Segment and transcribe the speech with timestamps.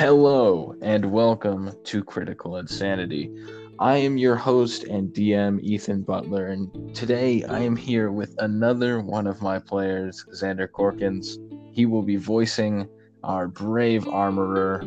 [0.00, 3.30] Hello and welcome to Critical Insanity.
[3.78, 9.00] I am your host and DM, Ethan Butler, and today I am here with another
[9.00, 11.36] one of my players, Xander Corkins.
[11.74, 12.88] He will be voicing
[13.22, 14.80] our brave armorer,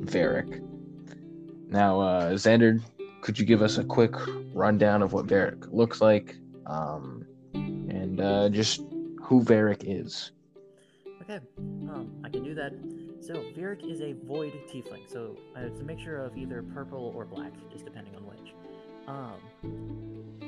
[0.00, 0.60] Varric.
[1.68, 2.82] Now, uh, Xander,
[3.20, 4.16] could you give us a quick
[4.52, 6.34] rundown of what Varric looks like
[6.66, 8.82] um, and uh, just
[9.22, 10.32] who Varric is?
[11.22, 11.38] Okay,
[11.88, 12.72] um, I can do that.
[13.26, 17.24] So, Varric is a void tiefling, so uh, it's a mixture of either purple or
[17.24, 18.54] black, just depending on which.
[19.08, 19.40] Um,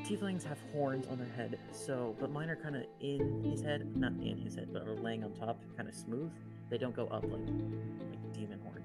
[0.05, 3.97] tieflings have horns on their head, so, but mine are kind of in his head,
[3.97, 6.31] not in his head, but are laying on top, kind of smooth.
[6.71, 8.78] They don't go up like, like demon horns.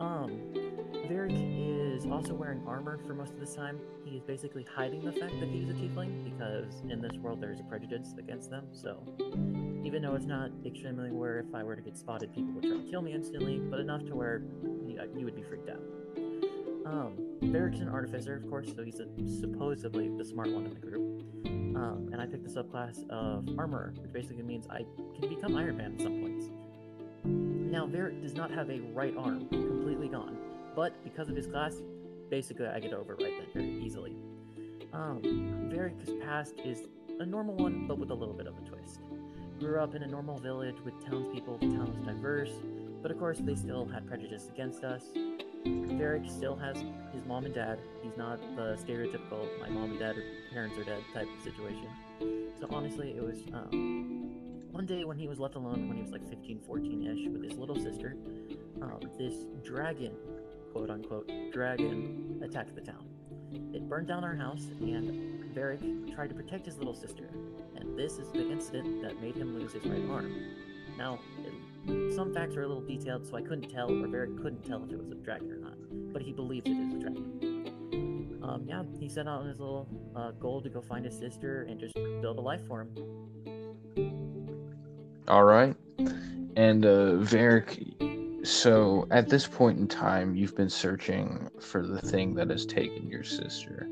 [0.00, 0.40] Um,
[1.08, 1.36] Varric
[1.96, 3.78] is also wearing armor for most of the time.
[4.04, 7.52] He is basically hiding the fact that he's a tiefling because in this world there
[7.52, 8.66] is a prejudice against them.
[8.72, 9.02] So
[9.84, 12.78] even though it's not extremely where if I were to get spotted, people would try
[12.78, 14.42] to kill me instantly, but enough to where
[14.86, 15.82] you, you would be freaked out.
[16.86, 19.06] Um, Varric's an artificer, of course, so he's a,
[19.40, 21.22] supposedly the smart one in the group.
[21.76, 24.84] Um, and I picked the subclass of armorer, which basically means I
[25.18, 27.59] can become Iron Man at some points.
[27.70, 30.36] Now, Varric does not have a right arm, completely gone,
[30.74, 31.76] but because of his class,
[32.28, 34.16] basically I get over right then very easily.
[34.92, 35.20] Um,
[35.72, 36.88] Varric's past is
[37.20, 38.98] a normal one, but with a little bit of a twist.
[39.60, 42.50] Grew up in a normal village with townspeople, the town was diverse,
[43.02, 45.04] but of course they still had prejudice against us.
[45.64, 46.76] Varric still has
[47.12, 47.78] his mom and dad.
[48.02, 50.16] He's not the stereotypical my mom and dad
[50.52, 51.86] parents are dead type of situation.
[52.58, 54.39] So honestly, it was um,
[54.72, 57.58] one day when he was left alone when he was like 15, 14-ish with his
[57.58, 58.16] little sister,
[58.80, 60.12] um, this dragon,
[60.72, 63.06] quote unquote, dragon attacked the town.
[63.74, 67.30] It burned down our house, and Varric tried to protect his little sister.
[67.76, 70.32] And this is the incident that made him lose his right arm.
[70.96, 74.64] Now, it, some facts are a little detailed, so I couldn't tell, or Varric couldn't
[74.64, 75.74] tell if it was a dragon or not.
[76.12, 78.40] But he believed it is a dragon.
[78.42, 81.66] Um, yeah, he set out on his little uh, goal to go find his sister
[81.68, 82.90] and just build a life for him.
[85.30, 85.76] All right.
[86.56, 92.34] And uh, Varric, so at this point in time, you've been searching for the thing
[92.34, 93.88] that has taken your sister.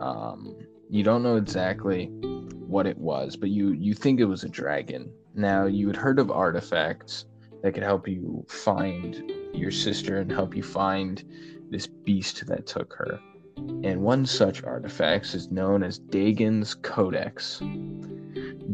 [0.00, 0.54] Um,
[0.88, 2.06] you don't know exactly
[2.68, 5.12] what it was, but you you think it was a dragon.
[5.34, 7.24] Now you had heard of artifacts
[7.64, 11.24] that could help you find your sister and help you find
[11.68, 13.18] this beast that took her.
[13.56, 17.60] And one such artifact is known as Dagon's Codex.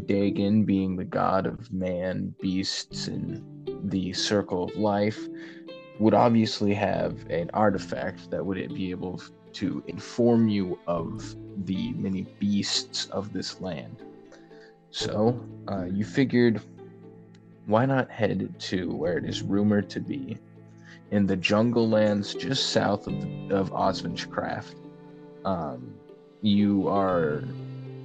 [0.05, 3.43] Dagon being the god of man, beasts, and
[3.89, 5.27] the circle of life,
[5.99, 9.21] would obviously have an artifact that would be able
[9.53, 11.35] to inform you of
[11.65, 14.03] the many beasts of this land.
[14.91, 16.61] So, uh, you figured,
[17.65, 20.37] why not head to where it is rumored to be,
[21.11, 23.13] in the jungle lands just south of,
[23.51, 24.75] of Osvinchcraft.
[25.45, 25.93] Um,
[26.41, 27.43] you are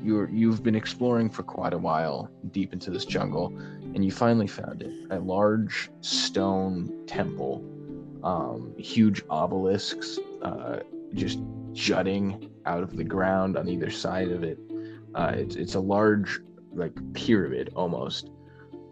[0.02, 3.46] you're you've been exploring for quite a while deep into this jungle,
[3.94, 7.64] and you finally found it a large stone temple,
[8.22, 10.80] um, huge obelisks, uh,
[11.14, 11.41] just
[11.72, 14.58] jutting out of the ground on either side of it.
[15.14, 16.41] Uh, it's it's a large
[16.74, 18.30] like pyramid almost,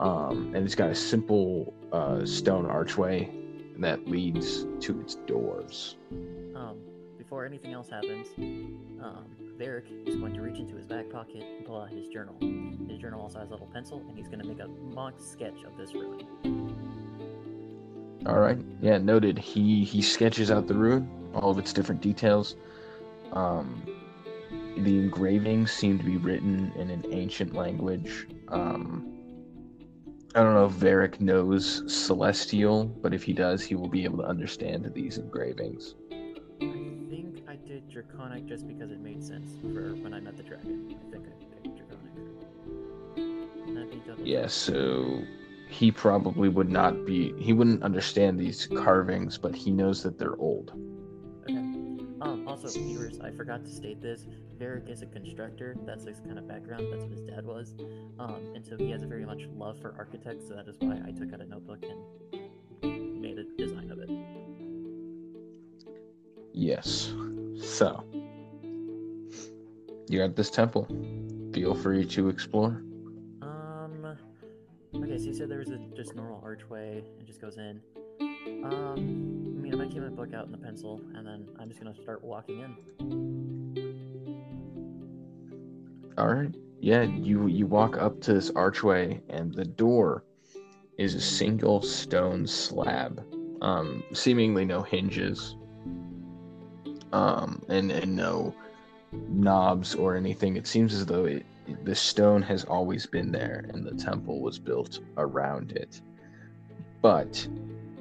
[0.00, 3.31] um, and it's got a simple uh, stone archway
[3.78, 5.97] that leads to its doors.
[7.31, 8.27] Before anything else happens,
[9.01, 9.25] um,
[9.57, 12.35] Varric is going to reach into his back pocket and pull out his journal.
[12.89, 15.63] His journal also has a little pencil, and he's going to make a mock sketch
[15.63, 16.27] of this ruin.
[18.27, 19.39] All right, yeah, noted.
[19.39, 22.57] He he sketches out the ruin, all of its different details.
[23.31, 23.81] Um,
[24.79, 28.27] the engravings seem to be written in an ancient language.
[28.49, 29.07] Um,
[30.35, 34.19] I don't know if Varric knows Celestial, but if he does, he will be able
[34.19, 35.95] to understand these engravings.
[37.81, 40.43] I think I did Draconic just because it made sense for when I met the
[40.43, 40.95] dragon.
[40.99, 41.31] I think I
[41.63, 42.13] picked Draconic.
[44.27, 45.23] Yeah, so
[45.69, 47.32] he probably would not be.
[47.38, 50.73] He wouldn't understand these carvings, but he knows that they're old.
[51.44, 51.56] Okay.
[51.56, 54.26] Um, also, viewers, I forgot to state this.
[54.59, 55.76] Varric is a constructor.
[55.87, 56.87] That's his kind of background.
[56.93, 57.75] That's what his dad was.
[58.19, 60.49] Um, and so he has a very much love for architects.
[60.49, 61.83] So that is why I took out a notebook
[62.83, 64.11] and made a design of it.
[66.53, 67.15] Yes.
[67.61, 68.05] So
[70.09, 70.89] you're at this temple.
[71.53, 72.83] Feel free to explore.
[73.43, 74.17] Um.
[74.95, 77.03] Okay, so you said there was a just normal archway.
[77.19, 77.81] It just goes in.
[78.65, 79.57] Um.
[79.59, 81.81] I mean, I might keep my book out and the pencil, and then I'm just
[81.81, 82.77] gonna start walking in.
[86.19, 86.55] All right.
[86.81, 90.25] Yeah, you you walk up to this archway, and the door
[90.99, 93.25] is a single stone slab
[93.62, 95.57] um, seemingly no hinges,
[97.12, 98.55] um, and and no
[99.12, 100.57] knobs or anything.
[100.57, 101.45] It seems as though it,
[101.85, 106.01] the stone has always been there, and the temple was built around it.
[107.03, 107.47] But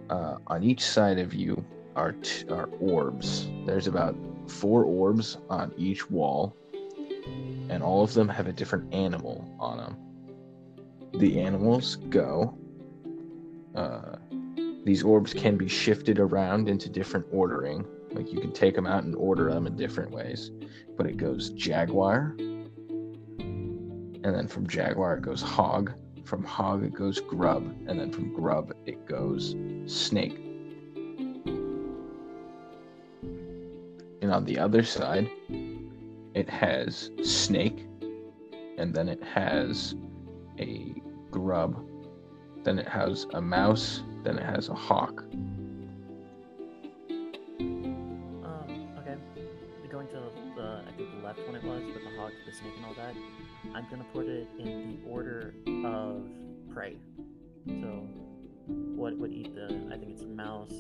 [0.09, 1.63] uh, on each side of you
[1.95, 3.47] are t- are orbs.
[3.65, 4.15] There's about
[4.47, 6.55] four orbs on each wall,
[7.69, 9.97] and all of them have a different animal on them.
[11.19, 12.57] The animals go.
[13.75, 14.17] Uh,
[14.83, 17.85] these orbs can be shifted around into different ordering.
[18.11, 20.51] Like you can take them out and order them in different ways.
[20.97, 25.93] But it goes jaguar, and then from jaguar it goes hog.
[26.25, 30.37] From hog it goes grub, and then from grub it goes snake.
[34.21, 35.29] And on the other side,
[36.35, 37.87] it has snake,
[38.77, 39.95] and then it has
[40.59, 40.93] a
[41.31, 41.83] grub,
[42.63, 45.23] then it has a mouse, then it has a hawk.
[52.49, 53.15] The snake, and all that.
[53.75, 55.53] I'm gonna put it in the order
[55.85, 56.23] of
[56.73, 56.97] prey.
[57.67, 58.07] So,
[58.67, 59.65] what would eat the?
[59.93, 60.73] I think it's mouse,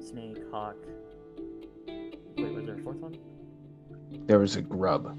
[0.00, 0.76] snake, hawk.
[1.86, 3.16] Wait, was there a fourth one?
[4.26, 5.16] There was a grub.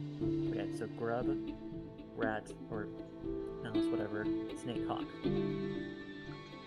[0.49, 1.27] Okay, so grub,
[2.15, 2.87] rat, or
[3.63, 4.25] mouse, whatever,
[4.61, 5.05] snake, hawk.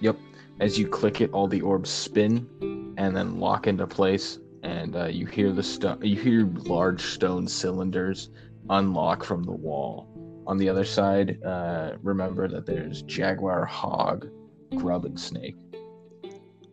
[0.00, 0.16] Yep.
[0.60, 5.06] As you click it, all the orbs spin and then lock into place, and uh,
[5.06, 5.98] you hear the stone.
[6.02, 8.30] You hear large stone cylinders
[8.70, 10.08] unlock from the wall.
[10.46, 14.28] On the other side, uh, remember that there's jaguar, hog,
[14.76, 15.56] grub, and snake.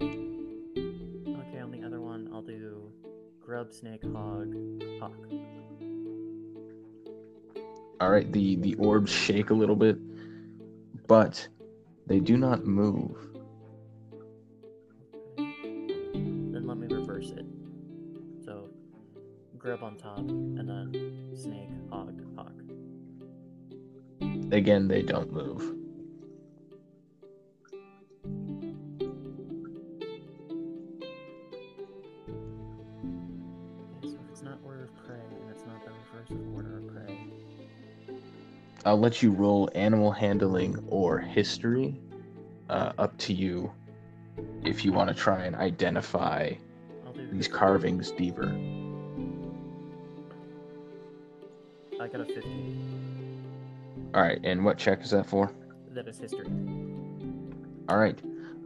[0.01, 2.91] Okay, on the other one, I'll do
[3.41, 4.55] grub, snake, hog,
[4.99, 5.27] hawk.
[8.01, 8.31] All right.
[8.31, 9.97] The the orbs shake a little bit,
[11.07, 11.47] but
[12.07, 13.17] they do not move.
[15.37, 17.45] Then let me reverse it.
[18.43, 18.69] So,
[19.57, 20.64] grub on top, and
[36.29, 37.15] of order of prey,
[38.85, 41.99] I'll let you roll animal handling or history.
[42.69, 43.71] Uh, up to you
[44.63, 46.51] if you want to try and identify
[47.31, 48.47] these carvings deeper.
[51.99, 52.94] I got a 15.
[54.15, 55.51] All right, and what check is that for?
[55.91, 56.47] That is history.
[57.89, 58.17] All right.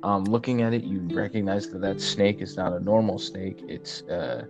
[0.04, 3.64] Um, looking at it, you recognize that that snake is not a normal snake.
[3.68, 4.46] It's uh,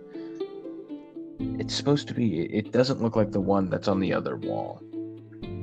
[1.38, 2.42] it's supposed to be.
[2.42, 4.82] It doesn't look like the one that's on the other wall.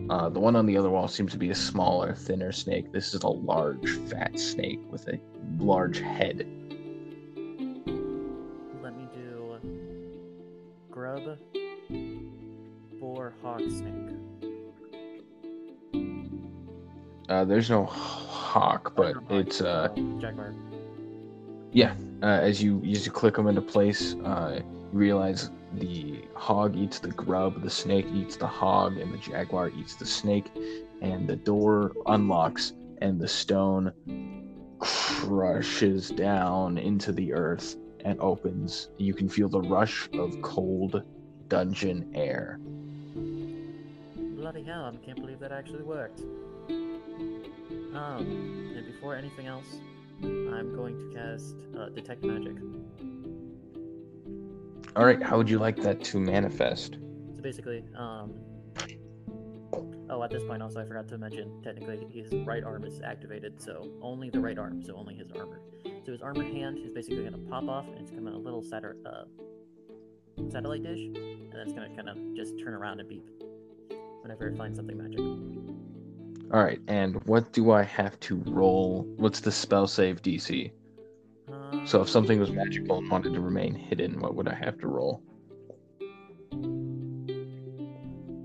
[0.10, 2.92] Uh, the one on the other wall seems to be a smaller, thinner snake.
[2.92, 5.19] This is a large, fat snake with a
[5.60, 6.48] large head.
[17.38, 19.89] Uh, there's no hawk, but it's uh,
[20.19, 20.56] jaguar.
[21.72, 21.94] yeah.
[22.24, 26.98] Uh, as you as you click them into place, uh, you realize the hog eats
[26.98, 30.50] the grub, the snake eats the hog, and the jaguar eats the snake.
[31.04, 33.94] And the door unlocks, and the stone
[34.79, 38.89] crushes down into the earth and opens.
[38.98, 41.03] You can feel the rush of cold
[41.50, 42.60] dungeon air.
[44.15, 46.24] Bloody hell, I can't believe that actually worked.
[47.98, 49.80] Um, and before anything else,
[50.22, 52.56] I'm going to cast uh, Detect Magic.
[54.96, 56.98] All right, how would you like that to manifest?
[57.36, 58.34] So basically, um.
[60.10, 63.62] Oh, at this point, also, I forgot to mention, technically, his right arm is activated,
[63.62, 65.60] so only the right arm, so only his armor.
[66.06, 68.63] So his armored hand is basically going to pop off, and it's coming a little
[68.72, 69.25] uh,
[70.50, 73.27] satellite dish, and then it's going to kind of just turn around and beep
[74.22, 75.20] whenever it finds something magic.
[76.54, 79.04] All right, and what do I have to roll?
[79.18, 80.72] What's the spell save DC?
[81.86, 84.88] So if something was magical and wanted to remain hidden, what would I have to
[84.88, 85.22] roll?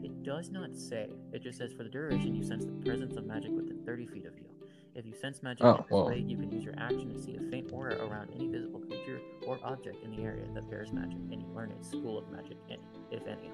[0.02, 1.08] It does not say.
[1.32, 4.26] It just says for the duration, you sense the presence of magic within 30 feet
[4.26, 4.46] of you.
[4.94, 6.06] If you sense magic Oh, well.
[6.08, 9.20] way, you can use your action to see a faint aura around any visible creature
[9.46, 12.58] or object in the area that bears magic, and you learn a school of magic,
[12.68, 12.78] in,
[13.10, 13.50] if any.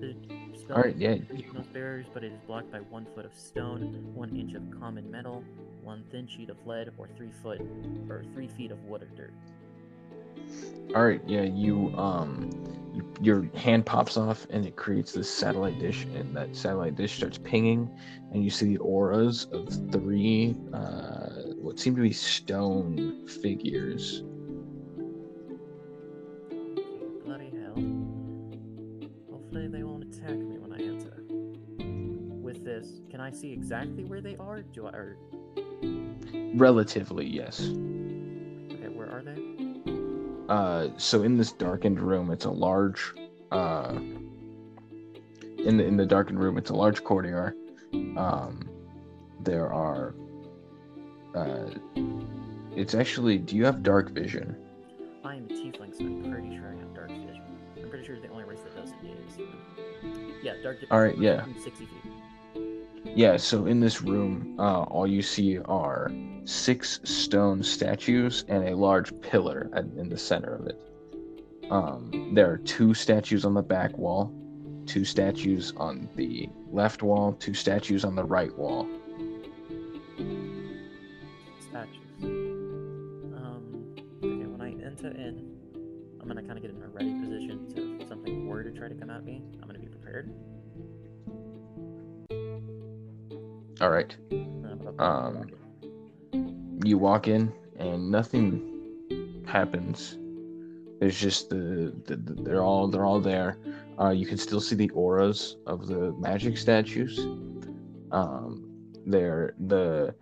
[0.00, 0.14] The
[0.58, 1.16] spell All right, yeah.
[1.72, 5.42] barriers, but it is blocked by one foot of stone, one inch of common metal,
[5.82, 7.60] one thin sheet of lead, or three foot
[8.08, 9.32] or three feet of wood or dirt.
[10.94, 11.42] All right, yeah.
[11.42, 12.50] You um,
[13.20, 17.38] your hand pops off and it creates this satellite dish, and that satellite dish starts
[17.38, 17.90] pinging,
[18.32, 24.22] and you see the auras of three uh, what seem to be stone figures.
[33.24, 34.60] I see exactly where they are?
[34.60, 35.16] Do I or
[36.54, 37.58] Relatively, yes.
[37.60, 39.40] okay, where are they?
[40.50, 43.14] Uh, so in this darkened room, it's a large.
[43.50, 43.94] Uh,
[45.56, 47.56] in the in the darkened room, it's a large courtyard.
[47.94, 48.68] Um,
[49.40, 50.14] there are.
[51.34, 51.70] Uh,
[52.76, 53.38] it's actually.
[53.38, 54.54] Do you have dark vision?
[55.24, 57.40] I am a tiefling, so I'm pretty sure I have dark vision.
[57.78, 59.48] I'm pretty sure the only race that does it is.
[60.42, 60.84] Yeah, dark.
[60.90, 61.46] All right, yeah.
[61.62, 62.13] 60 feet.
[63.14, 63.36] Yeah.
[63.36, 66.10] So in this room, uh, all you see are
[66.44, 70.80] six stone statues and a large pillar at, in the center of it.
[71.70, 74.32] Um, there are two statues on the back wall,
[74.86, 78.86] two statues on the left wall, two statues on the right wall.
[81.60, 82.02] Statues.
[82.22, 83.94] Um.
[84.22, 85.56] Okay, when I enter in,
[86.20, 88.88] I'm gonna kind of get in a ready position so if something were to try
[88.88, 89.42] to come at me.
[89.62, 90.30] I'm gonna be prepared.
[93.84, 94.16] All right.
[94.98, 95.44] Um,
[96.86, 100.16] you walk in and nothing happens.
[101.00, 103.58] There's just the, the, the- they're all they're all there.
[104.00, 107.18] Uh, you can still see the auras of the magic statues.
[108.10, 108.70] Um,
[109.04, 110.14] there the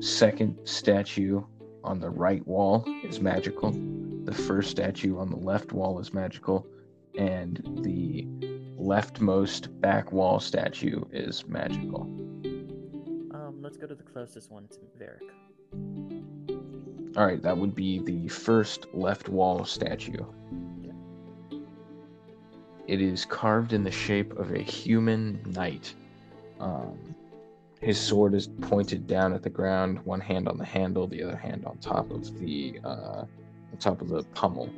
[0.00, 1.44] second statue
[1.84, 3.70] on the right wall is magical.
[4.24, 6.66] The first statue on the left wall is magical.
[7.16, 8.26] And the
[8.76, 12.08] leftmost back wall statue is magical
[13.68, 15.28] let's go to the closest one to Varric.
[17.18, 20.24] All right, that would be the first left wall statue.
[22.86, 25.92] It is carved in the shape of a human knight.
[26.58, 27.14] Um,
[27.82, 31.36] his sword is pointed down at the ground, one hand on the handle, the other
[31.36, 33.26] hand on top of the uh,
[33.70, 34.70] on top of the pommel,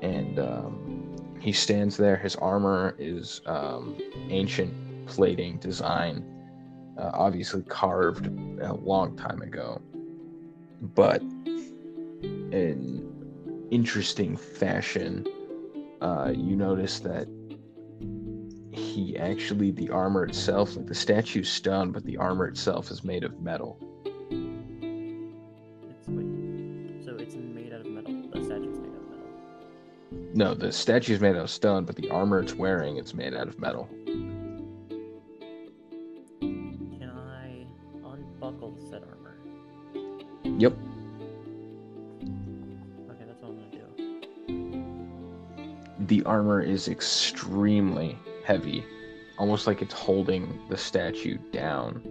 [0.00, 2.14] and um, he stands there.
[2.14, 3.96] His armor is um,
[4.28, 6.39] ancient plating design,
[7.00, 8.26] uh, obviously carved
[8.60, 9.80] a long time ago
[10.80, 13.06] but in
[13.70, 15.26] interesting fashion,
[16.00, 17.28] uh, you notice that
[18.72, 23.24] he actually the armor itself, like the statue's stone, but the armor itself is made
[23.24, 23.78] of metal.
[25.90, 27.04] It's wait.
[27.04, 28.14] So it's made out of metal.
[28.32, 29.28] The statue's made out of metal.
[30.34, 33.48] No, the statue's made out of stone, but the armor it's wearing it's made out
[33.48, 33.88] of metal.
[46.10, 48.84] The armor is extremely heavy,
[49.38, 52.02] almost like it's holding the statue down.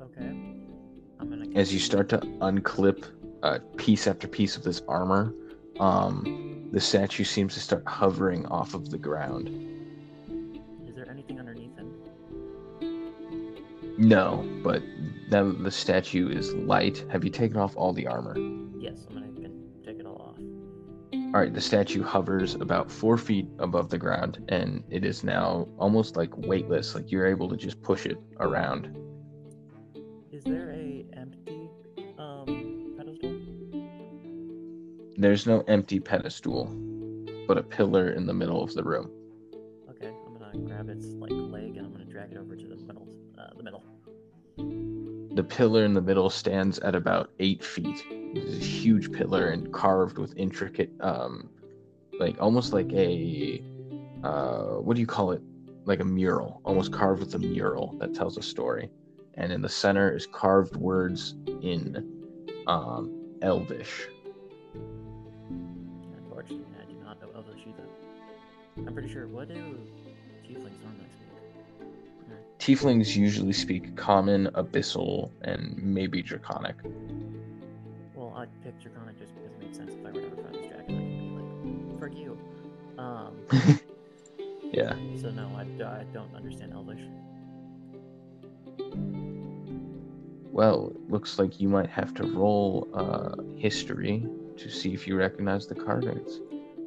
[0.00, 1.58] Okay.
[1.58, 3.06] As you start to unclip
[3.42, 5.34] uh, piece after piece of this armor,
[5.80, 9.48] um, the statue seems to start hovering off of the ground.
[10.86, 11.92] Is there anything underneath him?
[13.98, 14.80] No, but
[15.28, 18.38] now that the statue is light, have you taken off all the armor?
[18.78, 19.08] Yes,
[21.34, 25.66] All right, the statue hovers about four feet above the ground, and it is now
[25.78, 26.94] almost like weightless.
[26.94, 28.96] Like you're able to just push it around.
[30.30, 31.68] Is there a empty
[32.18, 33.34] um pedestal?
[35.16, 36.66] There's no empty pedestal,
[37.48, 39.10] but a pillar in the middle of the room.
[45.34, 48.04] The pillar in the middle stands at about eight feet.
[48.08, 51.50] It's a huge pillar and carved with intricate, um,
[52.20, 53.60] like almost like a,
[54.22, 55.42] uh, what do you call it?
[55.86, 58.90] Like a mural, almost carved with a mural that tells a story.
[59.34, 62.32] And in the center is carved words in
[62.68, 63.12] um,
[63.42, 64.06] Elvish.
[66.16, 67.88] Unfortunately, I do not know Elvish either.
[68.86, 69.26] I'm pretty sure.
[69.26, 69.54] What do
[70.44, 71.13] tieflings normally?
[72.64, 76.76] Tieflings usually speak Common, Abyssal, and maybe Draconic.
[78.14, 80.54] Well, I picked Draconic just because it made sense if I were to ever find
[80.54, 81.34] this dragon, I could be
[81.90, 82.38] like, "Frick you."
[82.98, 83.36] Um.
[84.74, 84.96] Yeah.
[85.20, 86.98] So no, I, I don't understand Elvish.
[90.50, 95.16] Well, it looks like you might have to roll uh, history to see if you
[95.16, 96.40] recognize the carvings.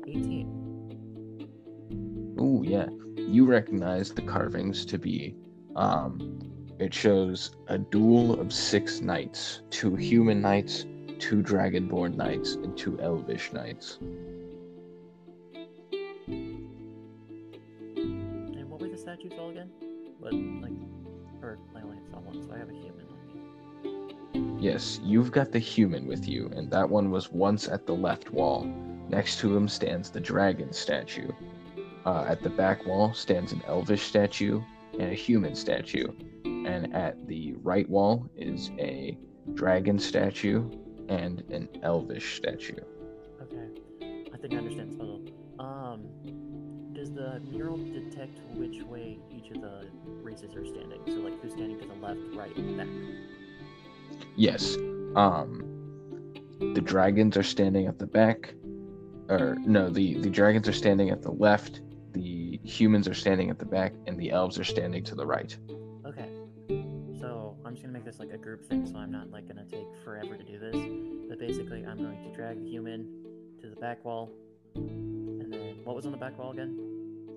[0.05, 2.36] 18.
[2.41, 2.88] Ooh, yeah.
[3.15, 5.34] You recognize the carvings to be.
[5.77, 6.39] Um,
[6.79, 10.86] it shows a duel of six knights two human knights,
[11.19, 14.00] two dragonborn knights, and two elvish knights.
[14.01, 14.27] And
[18.67, 19.69] what were the statues all again?
[20.19, 20.74] But, like,
[21.43, 24.60] or I only saw one, so I have a human.
[24.60, 28.31] Yes, you've got the human with you, and that one was once at the left
[28.31, 28.65] wall.
[29.10, 31.31] Next to him stands the dragon statue.
[32.03, 34.62] Uh, at the back wall stands an elvish statue,
[35.00, 36.08] and a human statue.
[36.46, 39.18] And at the right wall is a
[39.54, 40.70] dragon statue
[41.10, 42.75] and an elvish statue.
[43.42, 43.68] Okay,
[44.34, 45.22] I think I understand this puzzle.
[45.60, 46.04] Um,
[46.94, 49.88] does the mural detect which way each of the
[50.22, 51.00] races are standing?
[51.08, 52.88] So like who's standing to the left, right, and back?
[54.36, 54.75] Yes.
[55.16, 55.63] Um,
[56.60, 58.54] the dragons are standing at the back.
[59.30, 61.82] Or no, the the dragons are standing at the left.
[62.67, 65.55] Humans are standing at the back, and the elves are standing to the right.
[66.05, 66.29] Okay.
[67.19, 69.65] So I'm just gonna make this like a group thing, so I'm not like gonna
[69.65, 70.75] take forever to do this.
[71.29, 73.07] But basically, I'm going to drag the human
[73.62, 74.29] to the back wall,
[74.75, 76.77] and then what was on the back wall again?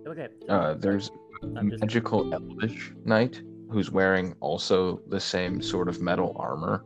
[0.07, 0.29] Okay.
[0.47, 1.11] so- Uh, there's
[1.43, 6.85] a I'm just- magical elvish knight who's wearing also the same sort of metal armor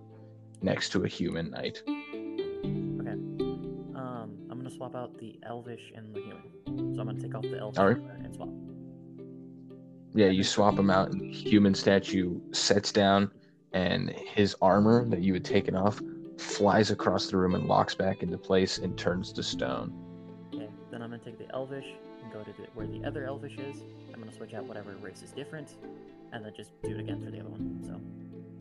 [0.60, 1.82] next to a human knight.
[4.74, 4.84] Okay.
[4.84, 6.94] I'm gonna swap out the elvish and the human.
[6.94, 8.48] So I'm gonna take off the elvish armor and swap.
[10.14, 13.30] Yeah, you swap him out, and the human statue sets down,
[13.72, 16.00] and his armor that you had taken off
[16.38, 19.92] flies across the room and locks back into place and turns to stone.
[20.54, 20.68] Okay.
[20.90, 21.86] Then I'm gonna take the elvish
[22.22, 23.82] and go to the, where the other elvish is.
[24.12, 25.76] I'm gonna switch out whatever race is different,
[26.32, 27.80] and then just do it again for the other one.
[27.84, 28.00] So.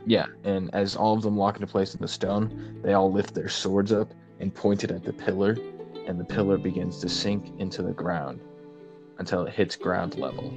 [0.06, 3.34] Yeah, and as all of them lock into place in the stone, they all lift
[3.34, 5.56] their swords up and point it at the pillar,
[6.08, 8.42] and the pillar begins to sink into the ground
[9.20, 10.54] until it hits ground level.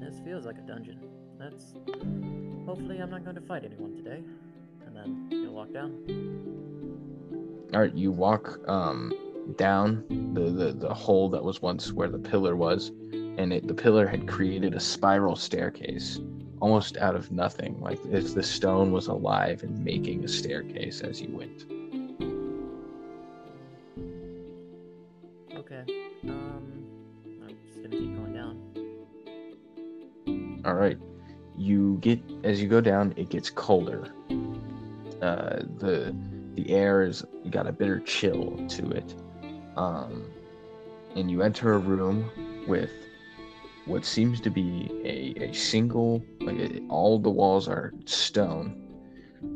[0.00, 0.98] This feels like a dungeon.
[1.38, 1.74] That's.
[2.66, 4.22] Hopefully, I'm not going to fight anyone today.
[4.86, 5.94] And then you'll walk down.
[7.72, 9.12] All right, you walk um,
[9.56, 13.74] down the, the, the hole that was once where the pillar was, and it, the
[13.74, 16.20] pillar had created a spiral staircase
[16.60, 21.20] almost out of nothing, like if the stone was alive and making a staircase as
[21.20, 21.64] you went.
[30.64, 30.98] All right,
[31.56, 34.08] you get as you go down, it gets colder.
[35.22, 36.14] Uh, the
[36.54, 39.14] the air is got a bitter chill to it,
[39.76, 40.24] um,
[41.16, 42.30] and you enter a room
[42.66, 42.90] with
[43.86, 48.76] what seems to be a, a single like a, all the walls are stone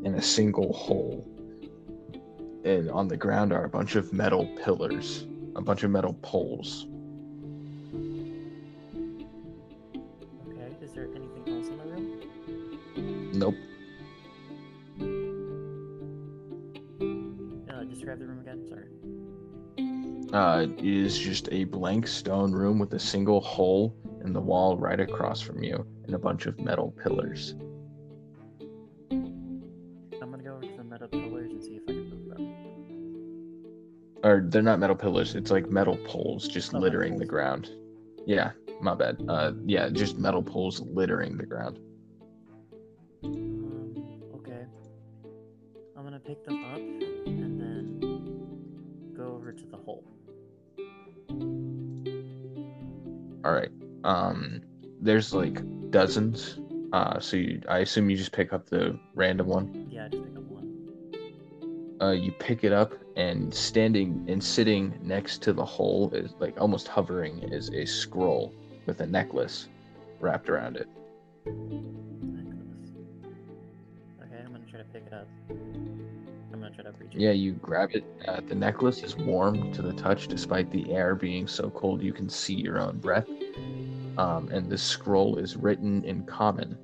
[0.05, 1.29] and a single hole.
[2.64, 6.87] And on the ground are a bunch of metal pillars a bunch of metal poles
[13.35, 13.55] nope
[17.01, 18.64] Uh, describe the room again.
[18.68, 18.87] Sorry.
[20.33, 23.94] uh, it is just a blank stone room with a single hole
[24.25, 27.55] in the wall right across from you and a bunch of metal pillars
[29.11, 32.55] I'm gonna go over to the metal pillars and see if I can move them.
[34.25, 37.70] or they're not metal pillars it's like metal poles just Oh, littering the ground
[38.27, 41.79] yeah my bad uh yeah just metal poles littering the ground
[46.27, 50.05] pick them up and then go over to the hole.
[53.45, 53.69] all right
[54.05, 54.63] um
[55.03, 55.61] there's like
[55.91, 56.59] dozens
[56.95, 60.25] uh so you, i assume you just pick up the random one Yeah, I just
[60.25, 61.99] pick up one.
[62.01, 66.59] uh you pick it up and standing and sitting next to the hole is like
[66.59, 68.55] almost hovering is a scroll
[68.87, 69.69] with a necklace
[70.21, 70.89] wrapped around it
[71.47, 72.93] Necklace.
[74.23, 75.29] Okay, I'm gonna try to pick it up.
[77.01, 77.09] It.
[77.13, 78.05] yeah you grab it.
[78.27, 82.13] Uh, the necklace is warm to the touch despite the air being so cold you
[82.13, 83.29] can see your own breath.
[84.17, 86.79] Um, and the scroll is written in common.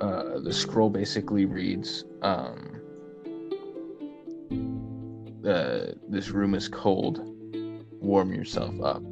[0.00, 2.80] Uh, the scroll basically reads um,
[5.46, 7.22] uh, this room is cold.
[8.00, 9.02] Warm yourself up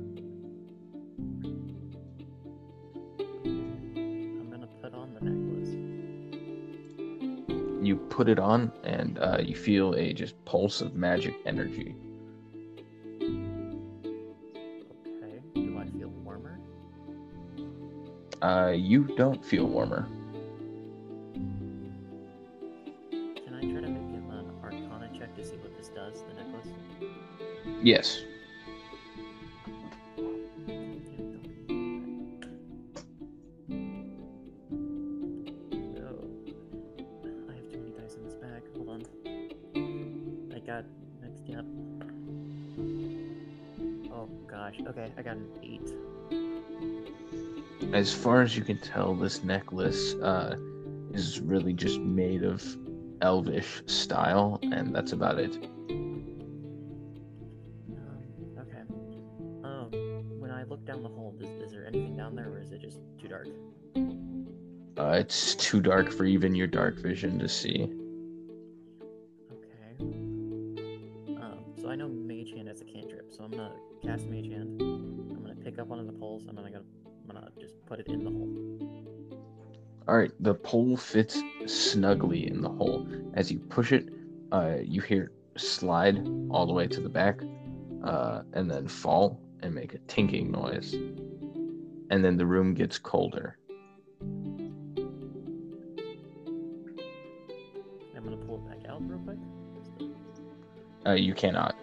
[8.16, 11.94] put it on and uh, you feel a just pulse of magic energy
[15.22, 15.40] Okay.
[15.54, 16.58] Do I feel warmer?
[18.42, 20.08] uh, you don't feel warmer
[23.44, 26.22] Can I try to make him an Arcana check to see what this does?
[26.28, 26.68] The necklace.
[27.82, 28.22] yes
[48.46, 50.54] As you can tell, this necklace uh,
[51.12, 52.64] is really just made of
[53.20, 55.56] elvish style, and that's about it.
[55.90, 56.22] Um,
[58.60, 58.82] okay.
[59.64, 59.90] Um,
[60.38, 62.80] when I look down the hole, is, is there anything down there, or is it
[62.80, 63.48] just too dark?
[64.96, 67.92] Uh, it's too dark for even your dark vision to see.
[80.76, 83.08] Pole fits snugly in the hole.
[83.32, 84.10] As you push it,
[84.52, 86.18] uh, you hear it slide
[86.50, 87.40] all the way to the back,
[88.04, 90.92] uh, and then fall and make a tinking noise.
[92.10, 93.56] And then the room gets colder.
[94.20, 94.66] I'm
[98.22, 99.38] gonna pull it back out real quick.
[101.06, 101.74] Uh, you cannot.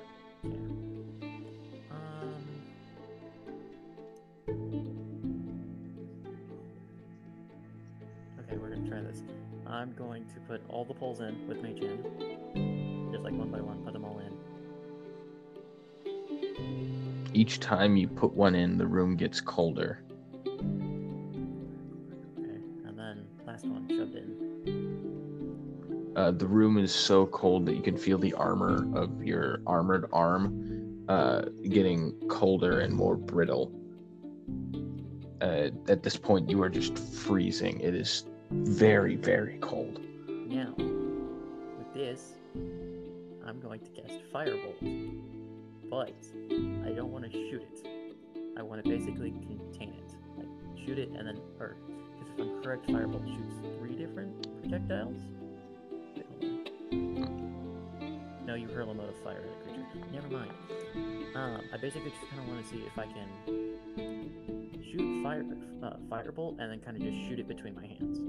[10.47, 12.03] Put all the poles in with Mage Hand.
[13.12, 14.34] Just like one by one, put them all in.
[17.34, 20.03] Each time you put one in, the room gets colder.
[20.45, 20.60] Okay,
[22.86, 24.43] and then last one shoved in.
[26.15, 30.08] Uh, the room is so cold that you can feel the armor of your armored
[30.13, 33.71] arm uh, getting colder and more brittle.
[35.41, 37.79] Uh, at this point, you are just freezing.
[37.79, 40.02] It is very, very cold.
[40.63, 42.36] Now, with this,
[43.45, 44.80] I'm going to cast Firebolt.
[45.89, 46.15] But
[46.88, 47.86] I don't want to shoot it.
[48.58, 50.15] I want to basically contain it.
[50.38, 50.47] Like,
[50.86, 51.41] shoot it and then.
[51.60, 51.76] Or,
[52.17, 55.17] because if I'm correct, Firebolt shoots three different projectiles?
[58.45, 60.08] No, you hurl a mode of fire at a creature.
[60.13, 60.52] Never mind.
[61.36, 63.28] Um, I basically just kind of want to see if I can
[64.82, 65.43] shoot fire,
[65.84, 68.19] uh, Firebolt and then kind of just shoot it between my hands.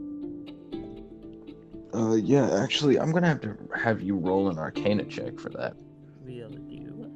[1.94, 5.76] Uh, yeah, actually, I'm gonna have to have you roll an Arcana check for that.
[6.68, 7.08] Do.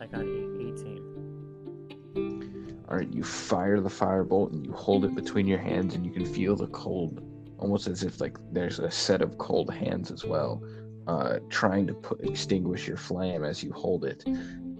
[0.00, 2.84] I got 18.
[2.90, 6.12] All right, you fire the firebolt and you hold it between your hands, and you
[6.12, 7.22] can feel the cold,
[7.58, 10.62] almost as if like there's a set of cold hands as well,
[11.06, 14.24] uh, trying to put extinguish your flame as you hold it,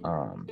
[0.03, 0.47] um,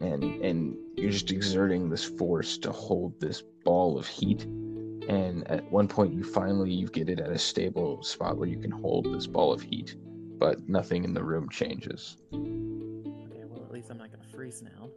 [0.00, 4.44] and and you're just exerting this force to hold this ball of heat.
[4.44, 8.58] And at one point, you finally you get it at a stable spot where you
[8.58, 9.96] can hold this ball of heat,
[10.38, 12.16] but nothing in the room changes.
[12.34, 14.90] Okay, well, at least I'm not gonna freeze now.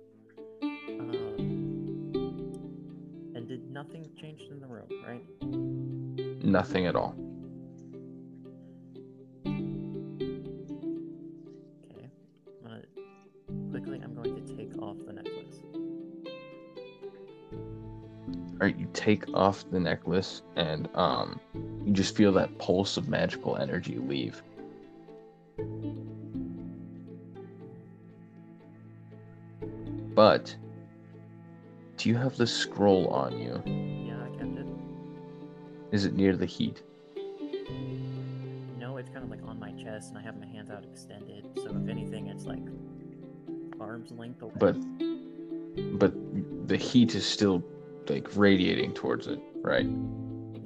[0.61, 1.35] Um,
[3.35, 5.23] and did nothing change in the room, right?
[6.43, 7.15] Nothing at all.
[18.62, 21.39] Right, you take off the necklace and um,
[21.86, 24.41] you just feel that pulse of magical energy leave.
[30.13, 30.56] But
[31.97, 33.62] do you have the scroll on you?
[33.65, 34.67] Yeah, I kept it.
[35.91, 36.84] Is it near the heat?
[38.78, 41.47] No, it's kind of like on my chest, and I have my hands out extended.
[41.56, 42.62] So if anything, it's like
[43.80, 44.54] arm's length away.
[44.60, 44.76] But
[45.97, 46.13] but
[46.67, 47.63] the heat is still
[48.09, 49.85] like radiating towards it, right?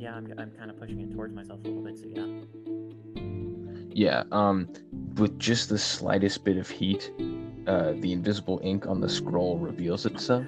[0.06, 1.98] yeah, I'm, I'm kind of pushing it towards myself a little bit.
[1.98, 2.28] So yeah.
[3.92, 4.68] Yeah, um,
[5.16, 7.12] with just the slightest bit of heat,
[7.66, 10.46] uh, the invisible ink on the scroll reveals itself.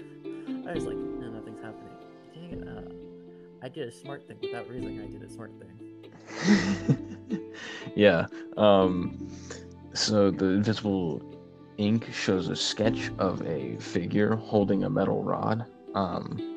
[0.68, 1.94] I was like, no, nothing's happening.
[2.36, 7.54] Dang it, uh, I did a smart thing without realizing I did a smart thing.
[7.96, 8.28] yeah.
[8.58, 9.30] Um,
[9.94, 11.22] so the invisible
[11.78, 16.57] ink shows a sketch of a figure holding a metal rod, um,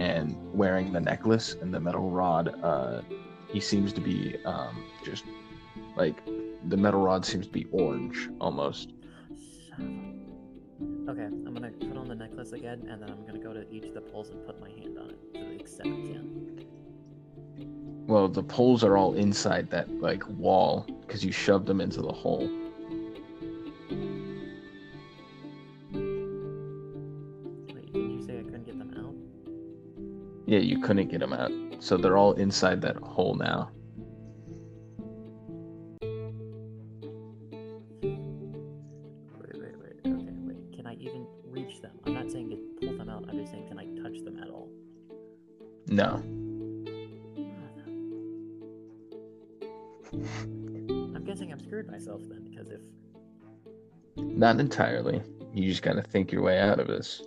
[0.00, 2.58] and wearing the necklace and the metal rod.
[2.62, 3.02] Uh,
[3.48, 5.24] he seems to be um, just
[5.94, 6.16] like
[6.68, 8.94] the metal rod seems to be orange almost.
[9.68, 10.14] Son
[11.06, 13.52] of a- Okay, I'm gonna put on the necklace again, and then I'm gonna go
[13.52, 16.12] to each of the poles and put my hand on it to the extent I
[16.12, 16.66] can.
[18.06, 22.12] Well, the poles are all inside that like wall because you shoved them into the
[22.12, 22.48] hole.
[30.50, 33.70] Yeah, you couldn't get them out, so they're all inside that hole now.
[38.02, 38.16] Wait,
[39.54, 40.00] wait, wait.
[40.04, 40.72] Okay, wait.
[40.74, 41.92] Can I even reach them?
[42.04, 43.26] I'm not saying get pull them out.
[43.28, 44.68] I'm just saying can I touch them at all?
[45.86, 46.20] No.
[51.14, 52.80] I'm guessing I'm screwed myself then, because if
[54.16, 55.22] Not entirely.
[55.54, 57.22] You just gotta think your way out of this.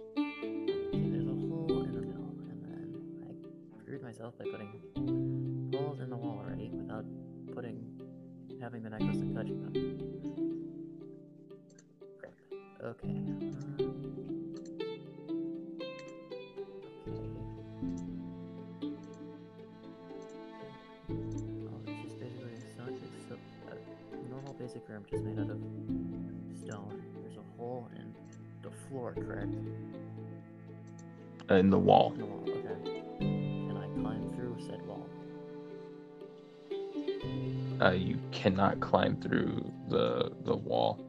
[38.63, 40.99] Cannot climb through the the wall.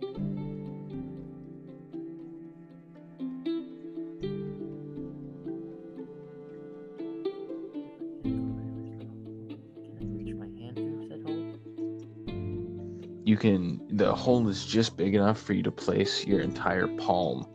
[13.27, 13.81] You can.
[13.97, 17.47] The hole is just big enough for you to place your entire palm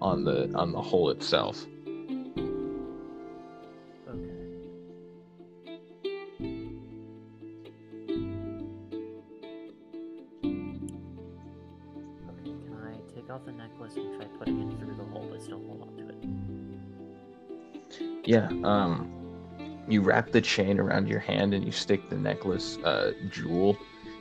[0.00, 1.66] on the on the hole itself.
[18.36, 18.48] Yeah.
[18.64, 19.12] Um,
[19.88, 23.78] you wrap the chain around your hand and you stick the necklace uh, jewel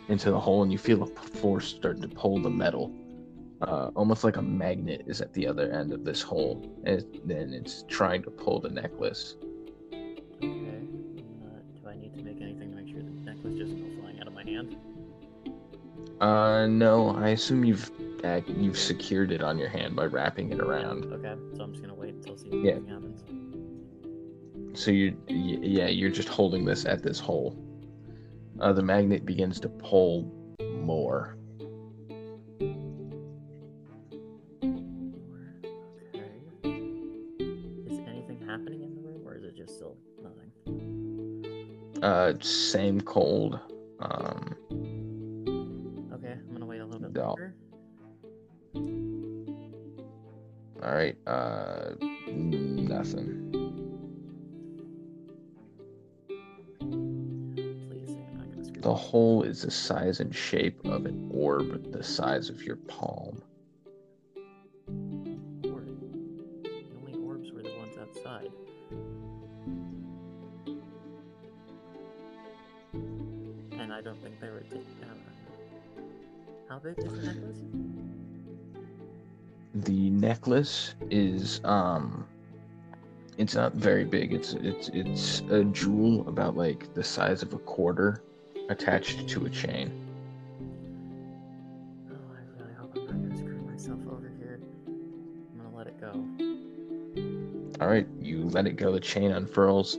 [0.08, 2.92] into the hole, and you feel a force start to pull the metal.
[3.62, 7.52] Uh, almost like a magnet is at the other end of this hole, and then
[7.54, 9.36] it's trying to pull the necklace.
[9.92, 10.44] Okay.
[10.44, 14.20] Uh, do I need to make anything to make sure the necklace doesn't go flying
[14.20, 14.76] out of my hand?
[16.22, 17.90] Uh, no, I assume you've
[18.24, 21.06] uh, you've secured it on your hand by wrapping it around.
[21.06, 22.58] Okay, so I'm just gonna wait until see Yeah.
[22.58, 23.22] if anything happens.
[24.76, 27.58] So you, yeah, you're just holding this at this hole.
[28.60, 30.30] Uh, the magnet begins to pull
[30.62, 31.38] more.
[36.14, 36.30] Okay.
[36.64, 40.52] Is anything happening in the room, or is it just still nothing?
[42.04, 43.60] Uh, same cold.
[44.00, 44.55] Um,
[59.56, 63.42] is the size and shape of an orb, the size of your palm.
[65.64, 65.88] Orb.
[66.62, 68.52] The only orbs were the ones outside.
[73.80, 75.22] And I don't think they were taken down.
[76.68, 77.58] How big is the necklace?
[79.74, 82.28] The necklace is um,
[83.38, 84.34] it's not very big.
[84.34, 88.22] It's it's it's a jewel about like the size of a quarter,
[88.70, 89.92] attached to a chain.
[92.12, 94.60] Oh, I really hope I'm not gonna screw myself over here.
[94.88, 97.82] I'm gonna let it go.
[97.82, 98.92] All right, you let it go.
[98.92, 99.96] The chain unfurls,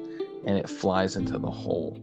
[0.46, 1.98] and it flies into the hole.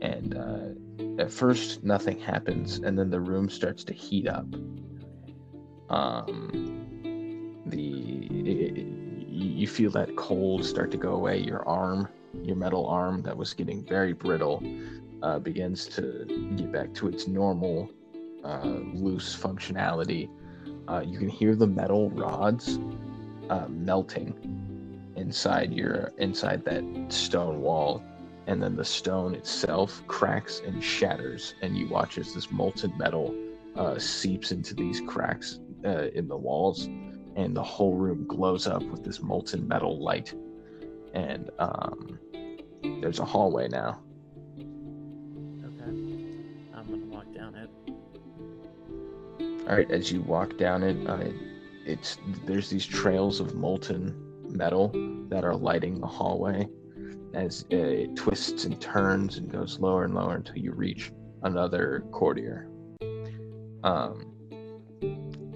[0.00, 4.46] And uh, at first, nothing happens, and then the room starts to heat up.
[5.90, 8.86] Um, the it, it-
[9.34, 11.38] you you feel that cold start to go away.
[11.40, 12.08] Your arm,
[12.44, 14.62] your metal arm that was getting very brittle,
[15.24, 17.90] uh, begins to get back to its normal,
[18.44, 20.28] uh, loose functionality.
[20.86, 22.78] Uh, you can hear the metal rods
[23.48, 28.02] uh, melting inside your inside that stone wall
[28.46, 33.34] and then the stone itself cracks and shatters and you watch as this molten metal
[33.76, 36.86] uh, seeps into these cracks uh, in the walls
[37.36, 40.34] and the whole room glows up with this molten metal light
[41.14, 42.18] and um,
[43.00, 44.00] there's a hallway now
[49.68, 51.18] all right as you walk down it uh,
[51.86, 54.14] it's there's these trails of molten
[54.48, 54.90] metal
[55.28, 56.66] that are lighting the hallway
[57.34, 62.68] as it twists and turns and goes lower and lower until you reach another courtier.
[63.82, 64.30] Um,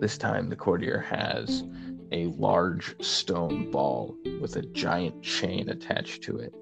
[0.00, 1.64] this time the courtier has
[2.12, 6.54] a large stone ball with a giant chain attached to it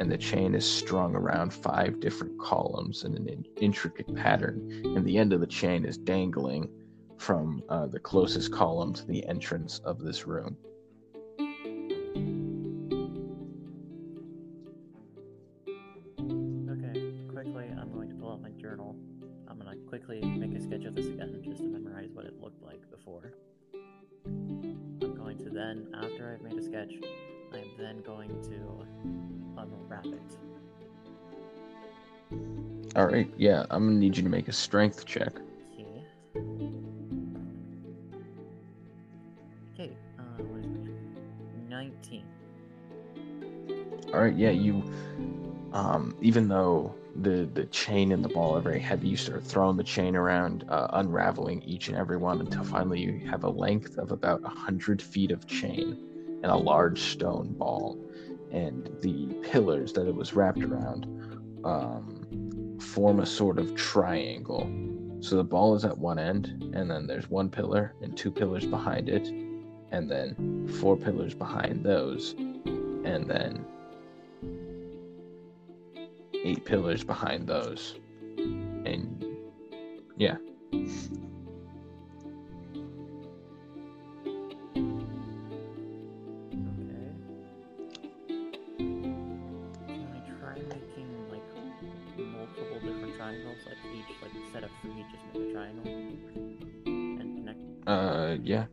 [0.00, 4.58] and the chain is strung around five different columns in an in- intricate pattern
[4.96, 6.68] and the end of the chain is dangling
[7.18, 10.56] from uh, the closest column to the entrance of this room.
[33.10, 35.32] Right, yeah, I'm gonna need you to make a strength check.
[35.74, 36.02] Okay.
[39.74, 40.94] Okay, uh, what is it?
[41.68, 42.24] 19.
[44.12, 44.82] All right, yeah, you.
[45.72, 49.76] Um, even though the the chain and the ball are very heavy, you start throwing
[49.76, 53.96] the chain around, uh, unraveling each and every one until finally you have a length
[53.98, 55.96] of about a hundred feet of chain
[56.42, 57.98] and a large stone ball,
[58.50, 61.06] and the pillars that it was wrapped around
[61.64, 62.19] um,
[62.92, 64.70] form a sort of triangle.
[65.20, 68.66] So the ball is at one end, and then there's one pillar and two pillars
[68.66, 69.28] behind it,
[69.92, 73.64] and then four pillars behind those, and then
[76.44, 77.96] eight pillars behind those.
[78.38, 79.24] And
[80.16, 80.36] yeah.
[98.42, 98.66] Yeah.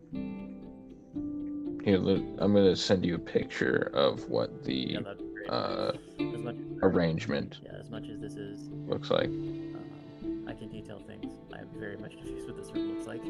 [1.84, 5.50] Here, look, I'm gonna send you a picture of what the Yeah, that'd be great.
[5.50, 9.28] uh, as much arrangement yeah, as much as this is, looks like.
[9.30, 11.34] um, I can detail things.
[11.54, 13.22] I'm very much confused what this room looks like.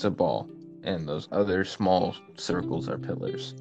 [0.00, 0.48] That's a ball,
[0.82, 3.54] and those other small circles are pillars.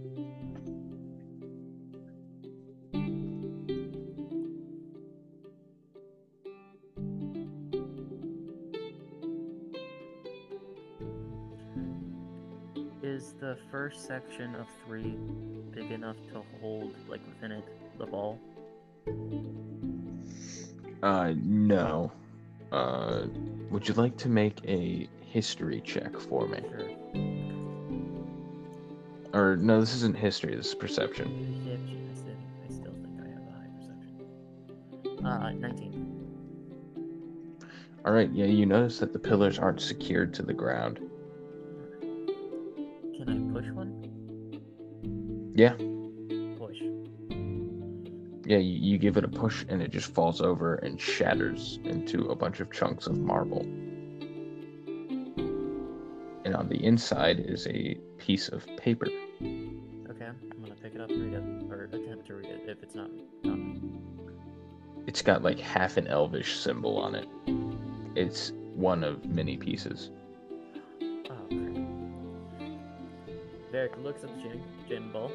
[13.04, 15.18] Is the first section of three
[15.72, 17.66] big enough to hold, like within it,
[17.98, 18.40] the ball?
[21.04, 22.14] Uh, no.
[22.72, 23.24] Uh,
[23.70, 26.62] would you like to make a history check for me?
[29.34, 30.56] Or no, this isn't history.
[30.56, 31.28] This is perception.
[31.64, 32.10] Perception.
[32.10, 35.26] I still, I still think I have a high perception.
[35.26, 36.00] Uh, 19.
[38.06, 38.32] All right.
[38.32, 41.00] Yeah, you notice that the pillars aren't secured to the ground.
[43.18, 43.94] Can I push one?
[45.56, 45.74] Yeah.
[46.58, 46.80] Push.
[48.48, 52.30] Yeah, you, you give it a push, and it just falls over and shatters into
[52.30, 53.64] a bunch of chunks of marble.
[56.70, 59.08] The inside is a piece of paper.
[59.08, 62.84] Okay, I'm gonna pick it up and read it, or attempt to read it if
[62.84, 63.10] it's not
[63.44, 64.00] common.
[65.08, 67.28] It's got like half an elvish symbol on it.
[68.16, 70.12] It's one of many pieces.
[71.02, 71.76] Oh, crap.
[73.74, 74.44] Varric looks at the
[74.88, 75.32] chain, ball,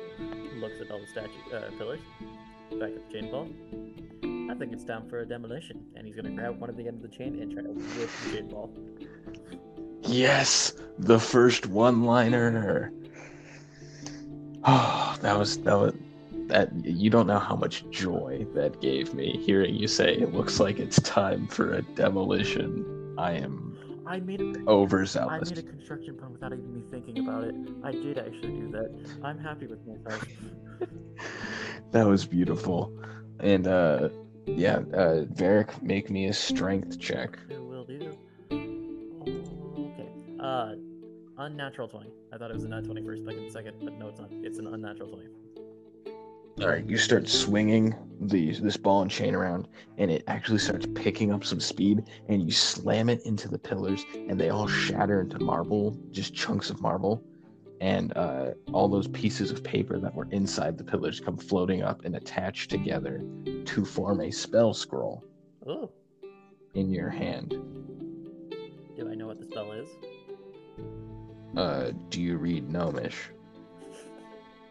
[0.61, 2.01] looks at all the statue uh, pillars,
[2.79, 3.49] back at the chain ball.
[4.53, 7.03] I think it's time for a demolition, and he's gonna grab one of the end
[7.05, 8.71] of the chain and try to whip the chain ball.
[10.07, 12.93] Yes, the first one-liner.
[14.65, 15.95] Oh, that was that was
[16.49, 16.71] that.
[16.85, 20.79] You don't know how much joy that gave me hearing you say it looks like
[20.79, 23.15] it's time for a demolition.
[23.19, 25.51] I am I made a overzealous.
[25.51, 27.55] I made a construction pun without even me thinking about it.
[27.83, 28.91] I did actually do that.
[29.23, 30.23] I'm happy with myself.
[31.93, 32.93] that was beautiful,
[33.41, 34.11] and uh,
[34.47, 37.39] yeah, uh, Varric, make me a strength check.
[40.55, 40.75] Uh,
[41.39, 42.09] unnatural 20.
[42.33, 44.29] I thought it was a nat 20 for a second, second, but no, it's not.
[44.31, 45.27] It's an unnatural 20.
[46.63, 49.67] All right, you start swinging the this ball and chain around,
[49.99, 52.05] and it actually starts picking up some speed.
[52.29, 56.71] And you slam it into the pillars, and they all shatter into marble, just chunks
[56.71, 57.21] of marble.
[57.81, 62.05] And uh, all those pieces of paper that were inside the pillars come floating up
[62.05, 63.25] and attach together
[63.65, 65.25] to form a spell scroll
[65.67, 65.91] Oh,
[66.75, 67.51] in your hand.
[68.97, 69.89] do I know what the spell is?
[71.57, 73.31] Uh, do you read Gnomish?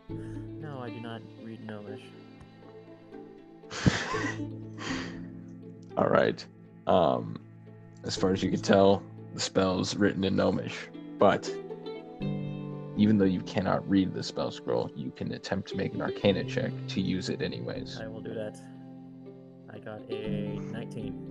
[0.09, 2.01] No, I do not read Gnomish.
[5.97, 6.45] All right.
[6.87, 7.39] Um,
[8.03, 9.01] as far as you can tell,
[9.33, 10.75] the spell's written in Gnomish,
[11.17, 11.49] but
[12.97, 16.43] even though you cannot read the spell scroll, you can attempt to make an Arcana
[16.43, 17.99] check to use it anyways.
[17.99, 18.59] I will do that.
[19.73, 21.29] I got a 19.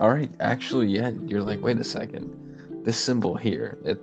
[0.00, 0.30] All right.
[0.38, 2.47] Actually, yeah, you're like, wait a second.
[2.84, 4.00] This symbol here, it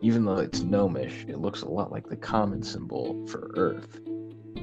[0.00, 4.00] even though it's gnomish, it looks a lot like the common symbol for Earth.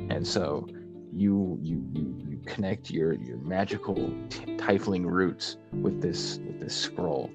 [0.10, 0.68] And so
[1.14, 4.58] you you you, you connect your your magical t-
[5.02, 7.32] roots with this with this scroll,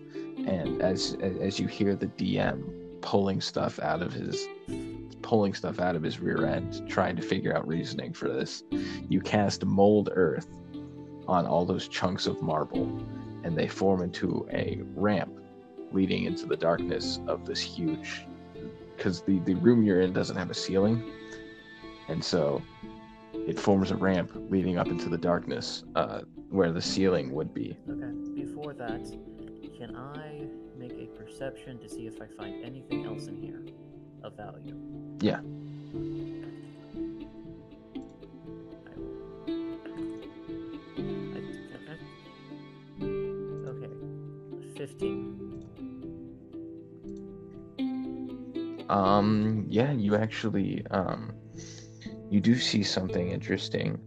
[0.46, 4.46] and as as you hear the DM pulling stuff out of his
[5.22, 8.62] pulling stuff out of his rear end, trying to figure out reasoning for this,
[9.08, 10.46] you cast mold earth
[11.26, 12.86] on all those chunks of marble,
[13.42, 15.32] and they form into a ramp
[15.94, 18.26] leading into the darkness of this huge
[18.96, 21.02] because the, the room you're in doesn't have a ceiling
[22.08, 22.60] and so
[23.32, 26.20] it forms a ramp leading up into the darkness uh,
[26.50, 28.10] where the ceiling would be Okay.
[28.44, 29.04] Before that,
[29.76, 30.42] can I
[30.78, 33.62] make a perception to see if I find anything else in here
[34.22, 34.76] of value?
[35.20, 35.40] Yeah.
[38.86, 39.44] I-
[43.68, 43.90] Okay.
[44.76, 45.33] Fifteen.
[48.88, 51.32] Um yeah you actually um
[52.30, 53.98] you do see something interesting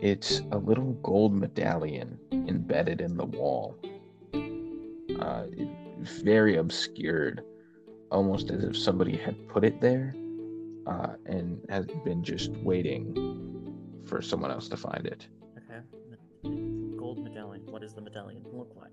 [0.00, 3.76] it's a little gold medallion embedded in the wall
[5.20, 5.44] uh
[6.00, 7.42] very obscured
[8.10, 10.14] almost as if somebody had put it there
[10.86, 13.14] uh and has been just waiting
[14.04, 15.26] for someone else to find it
[15.56, 15.80] Okay.
[16.98, 17.62] Gold medallion.
[17.70, 18.90] What does the medallion look like?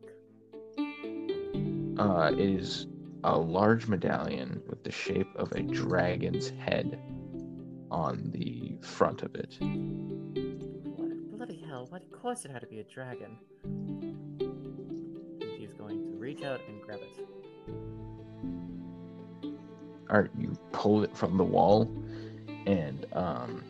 [1.99, 2.87] uh it is
[3.23, 6.99] a large medallion with the shape of a dragon's head
[7.91, 11.37] on the front of it What?
[11.37, 11.87] Bloody hell!
[11.89, 12.03] What?
[12.03, 13.37] Of course it had to be a dragon.
[13.63, 17.25] And he's going to reach out and grab it.
[20.09, 21.89] All right, you pull it from the wall,
[22.65, 23.63] and um,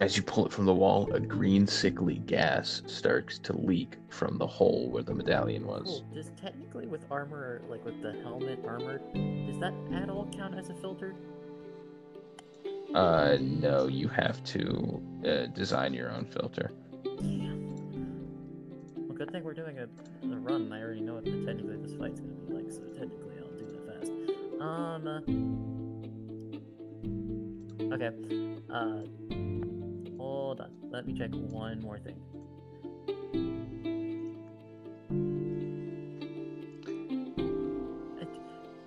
[0.00, 4.38] as you pull it from the wall, a green sickly gas starts to leak from
[4.38, 5.84] the hole where the medallion was.
[5.84, 6.04] Cool.
[6.14, 8.98] Does technically with armor, like with the helmet armor,
[9.46, 11.14] does that at all count as a filter?
[12.94, 16.70] Uh, no, you have to uh, design your own filter.
[17.04, 17.74] Damn.
[18.96, 20.72] Well, good thing we're doing a, a run.
[20.72, 23.66] I already know what the, technically this fight's gonna be like, so technically I'll do
[23.72, 24.12] that fast.
[24.60, 25.06] Um.
[27.92, 28.10] Okay.
[28.70, 29.02] Uh.
[30.24, 30.70] Hold on.
[30.90, 32.16] Let me check one more thing.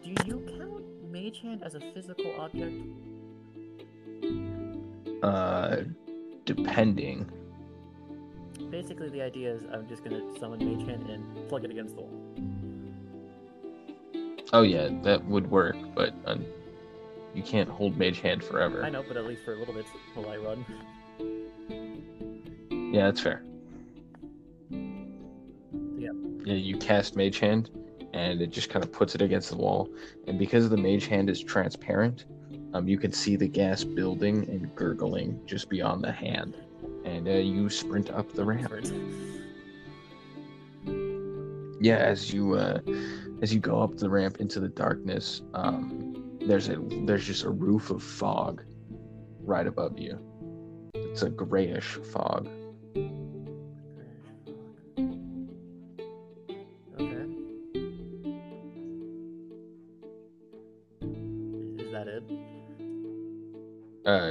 [0.03, 2.73] Do you count Mage Hand as a physical object?
[5.21, 5.83] Uh,
[6.45, 7.29] depending.
[8.71, 12.01] Basically, the idea is I'm just gonna summon Mage Hand and plug it against the
[12.01, 12.33] wall.
[14.53, 16.37] Oh yeah, that would work, but uh,
[17.35, 18.83] you can't hold Mage Hand forever.
[18.83, 19.85] I know, but at least for a little bit
[20.15, 20.65] while I run.
[22.97, 23.43] Yeah, that's fair.
[24.71, 26.09] Yeah.
[26.43, 27.69] Yeah, you cast Mage Hand,
[28.13, 29.87] and it just kind of puts it against the wall.
[30.25, 32.25] And because the Mage Hand is transparent,
[32.73, 36.57] um, you can see the gas building and gurgling just beyond the hand.
[37.05, 38.73] And uh, you sprint up the ramp.
[41.79, 42.79] Yeah, as you uh,
[43.43, 47.51] as you go up the ramp into the darkness, um, there's a there's just a
[47.51, 48.63] roof of fog
[49.43, 50.17] right above you.
[50.95, 52.49] It's a grayish fog.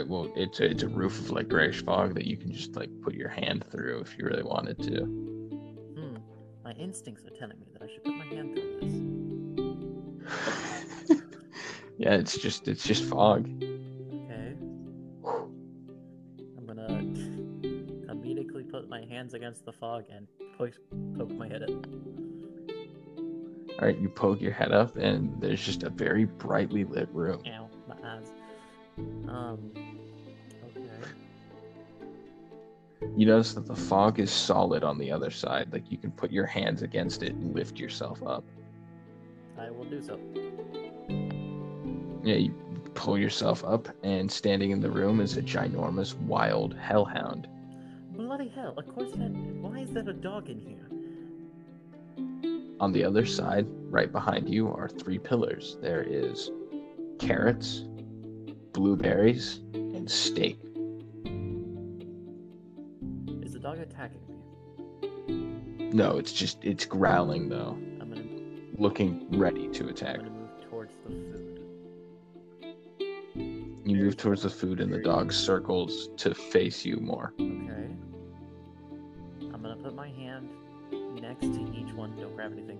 [0.06, 2.90] Well, it's a, it's a roof of like grayish fog that you can just like
[3.02, 5.04] put your hand through if you really wanted to.
[5.04, 6.16] Hmm.
[6.64, 8.80] My instincts are telling me that I should put my hand through
[11.08, 11.20] this.
[11.98, 13.46] yeah, it's just it's just fog.
[13.46, 14.56] Okay.
[16.56, 16.88] I'm gonna
[18.10, 20.26] immediately put my hands against the fog and
[20.56, 20.74] poke,
[21.16, 22.06] poke my head in.
[23.78, 27.42] All right, you poke your head up, and there's just a very brightly lit room.
[27.46, 27.65] Ow,
[33.16, 35.72] You notice that the fog is solid on the other side.
[35.72, 38.44] Like you can put your hands against it and lift yourself up.
[39.58, 40.20] I will do so.
[42.22, 42.54] Yeah, you
[42.92, 47.48] pull yourself up, and standing in the room is a ginormous wild hellhound.
[48.12, 48.74] Bloody hell!
[48.76, 49.30] Of course that.
[49.60, 50.86] Why is there a dog in here?
[52.80, 55.78] On the other side, right behind you, are three pillars.
[55.80, 56.50] There is
[57.18, 57.84] carrots,
[58.72, 60.58] blueberries, and steak.
[63.90, 65.92] Attacking me?
[65.92, 68.22] No, it's just it's growling though, I'm gonna.
[68.78, 70.16] looking ready to I'm attack.
[70.16, 71.42] gonna move towards the food.
[73.84, 77.32] You move towards the food, and the dog circles to face you more.
[77.40, 77.88] Okay.
[79.52, 80.48] I'm gonna put my hand
[81.20, 82.16] next to each one.
[82.16, 82.78] Don't grab anything.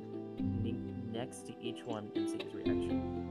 [0.63, 3.25] Ne- next to each one and see his reaction.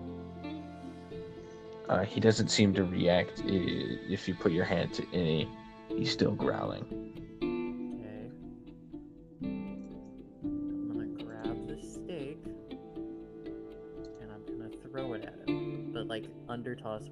[1.90, 3.50] Uh, he doesn't seem to react i-
[4.10, 5.48] if you put your hand to any.
[5.90, 6.86] He's still growling.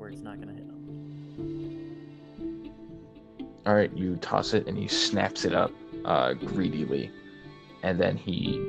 [0.03, 1.79] Where it's not gonna hit him.
[3.65, 5.71] All right, you toss it and he snaps it up
[6.03, 7.09] uh, greedily,
[7.83, 8.59] and then he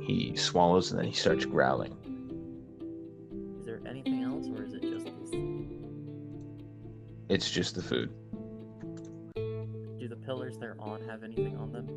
[0.00, 1.90] he swallows and then he starts growling.
[3.58, 5.32] Is there anything else, or is it just this?
[7.30, 8.12] It's just the food.
[9.34, 11.88] Do the pillars they're on have anything on them?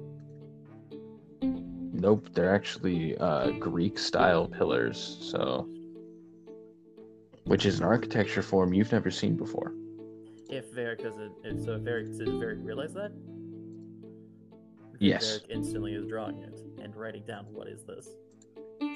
[1.93, 5.69] Nope, they're actually uh, Greek style pillars, so
[7.49, 9.73] which is an architecture form you've never seen before.
[10.49, 13.11] If Varric doesn't, if so, if Varric does Varric realize that?
[14.99, 15.25] Yes.
[15.25, 18.07] Varric instantly is drawing it and writing down what is this.
[18.79, 18.87] So,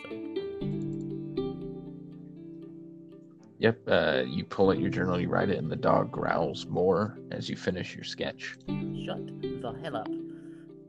[3.57, 7.17] Yep, uh, you pull out your journal, you write it, and the dog growls more
[7.31, 8.55] as you finish your sketch.
[8.67, 10.09] shut the hell up.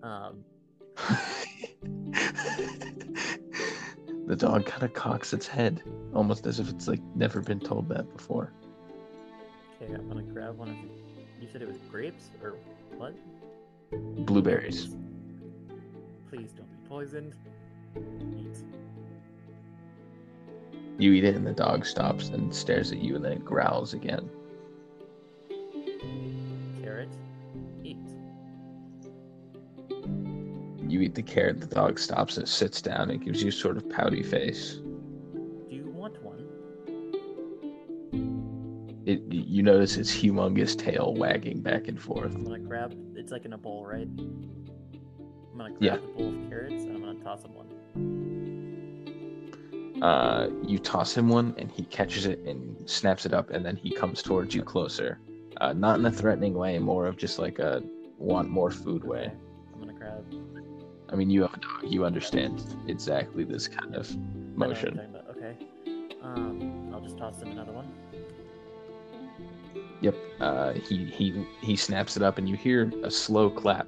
[0.02, 0.44] Um,
[4.26, 5.82] the dog kind of cocks its head,
[6.14, 8.52] almost as if it's like never been told that before.
[9.82, 10.76] okay, I'm gonna grab one of.
[10.76, 12.54] The, you said it was grapes or
[12.96, 13.14] what?
[14.24, 14.96] Blueberries.
[16.30, 17.34] Please don't be poisoned.
[17.96, 18.64] Eat.
[20.98, 23.94] You eat it, and the dog stops and stares at you, and then it growls
[23.94, 24.30] again.
[30.94, 33.76] You eat the carrot, the dog stops and sits down and gives you a sort
[33.76, 34.74] of pouty face.
[34.74, 36.38] Do you want one?
[39.04, 42.32] It, you notice its humongous tail wagging back and forth.
[42.36, 42.96] I'm gonna grab.
[43.16, 44.06] It's like in a bowl, right?
[44.06, 45.96] I'm gonna grab Yeah.
[45.96, 47.66] the bowl of carrots and I'm gonna toss him one.
[50.00, 53.74] Uh, you toss him one, and he catches it and snaps it up, and then
[53.74, 55.18] he comes towards you closer.
[55.60, 57.82] Uh, not in a threatening way, more of just like a
[58.16, 59.32] want more food way.
[61.14, 64.82] I mean, you have a dog, you understand exactly this kind of I know what
[64.82, 65.16] you're motion.
[65.30, 65.56] Okay.
[66.20, 67.86] Um, I'll just toss him another one.
[70.00, 70.16] Yep.
[70.40, 73.86] Uh, he he he snaps it up, and you hear a slow clap.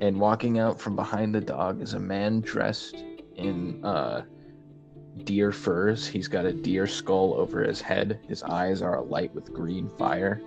[0.00, 3.04] And walking out from behind the dog is a man dressed
[3.36, 4.22] in uh,
[5.24, 6.06] deer furs.
[6.06, 8.18] He's got a deer skull over his head.
[8.26, 10.40] His eyes are alight with green fire,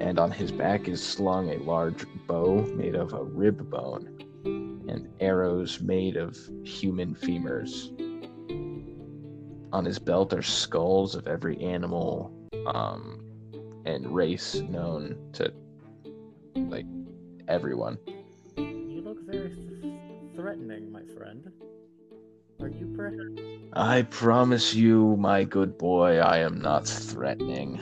[0.00, 4.16] and on his back is slung a large bow made of a rib bone
[4.88, 7.90] and arrows made of human femurs
[9.72, 12.32] on his belt are skulls of every animal
[12.66, 13.20] um,
[13.86, 15.52] and race known to
[16.56, 16.86] like
[17.48, 17.98] everyone.
[18.56, 19.94] You look very th-
[20.34, 21.50] threatening, my friend.
[22.60, 23.40] Are you perhaps?
[23.72, 27.80] I promise you, my good boy, I am not threatening,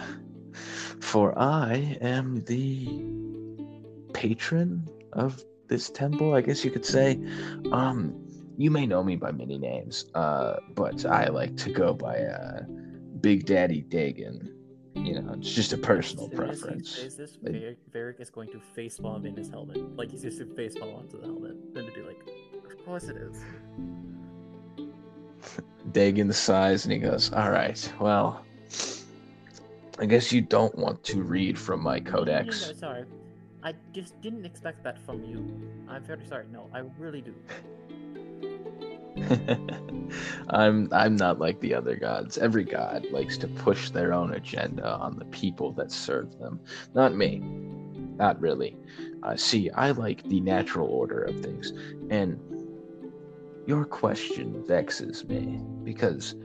[1.01, 3.05] for I am the
[4.14, 6.34] patron of this temple.
[6.34, 7.18] I guess you could say.
[7.72, 8.14] Um,
[8.57, 12.62] you may know me by many names, uh, but I like to go by uh,
[13.20, 14.53] Big Daddy Dagon.
[14.96, 16.96] You know, it's just a personal As soon as he preference.
[16.96, 19.96] says this, Like- Varric, Varric is going to facepalm in his helmet.
[19.96, 21.72] Like he's just to facepalm onto the helmet.
[21.72, 22.18] Then to be like,
[22.68, 23.36] of course it is.
[25.92, 28.44] Dagon sighs and he goes, All right, well,
[29.99, 32.68] I guess you don't want to read from my No, no, no, codex.
[32.68, 33.05] no, sorry.
[33.62, 35.44] I just didn't expect that from you.
[35.88, 36.46] I'm very sorry.
[36.53, 37.34] No, I really do.
[40.51, 42.38] I'm I'm not like the other gods.
[42.38, 46.61] Every god likes to push their own agenda on the people that serve them.
[46.94, 47.40] Not me.
[48.16, 48.76] Not really.
[49.24, 51.72] Uh, see, I like the natural order of things,
[52.11, 52.38] and
[53.66, 56.36] your question vexes me because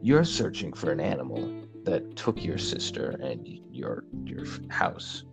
[0.00, 5.24] you're searching for an animal that took your sister and your your house,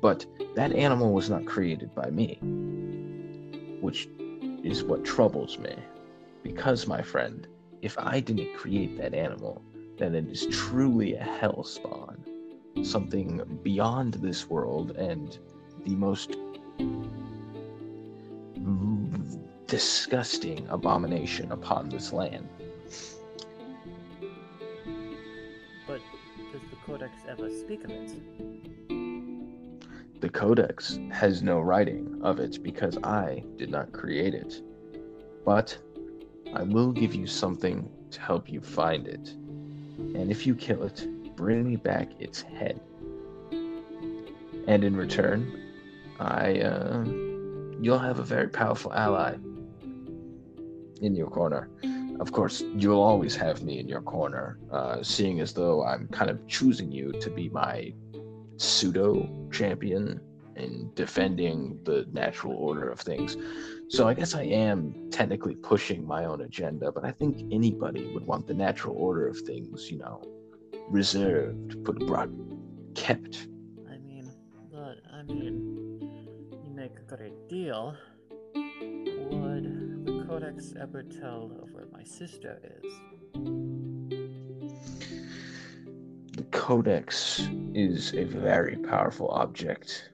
[0.00, 2.38] but that animal was not created by me,
[3.80, 4.08] which
[4.62, 5.74] is what troubles me.
[6.42, 7.46] Because, my friend,
[7.82, 9.62] if I didn't create that animal,
[9.98, 12.24] then it is truly a hell spawn.
[12.82, 15.36] Something beyond this world and
[15.84, 16.36] the most
[19.66, 22.48] disgusting abomination upon this land.
[26.88, 28.14] Codex ever speak of it?
[30.22, 34.62] The Codex has no writing of it because I did not create it.
[35.44, 35.76] But
[36.54, 39.28] I will give you something to help you find it.
[39.98, 42.80] And if you kill it, bring me back its head.
[44.66, 45.60] And in return,
[46.18, 47.04] I uh,
[47.82, 49.34] you'll have a very powerful ally
[51.02, 51.68] in your corner.
[52.20, 56.30] Of course, you'll always have me in your corner, uh, seeing as though I'm kind
[56.30, 57.92] of choosing you to be my
[58.56, 60.20] pseudo champion
[60.56, 63.36] in defending the natural order of things.
[63.88, 68.26] So I guess I am technically pushing my own agenda, but I think anybody would
[68.26, 70.20] want the natural order of things, you know,
[70.88, 72.34] reserved, put abroad,
[72.94, 73.46] kept.
[73.88, 74.30] I mean,
[74.72, 76.00] but I mean,
[76.64, 77.96] you make a great deal.
[80.28, 82.92] Codex ever tell of where my sister is?
[86.36, 90.10] The Codex is a very powerful object,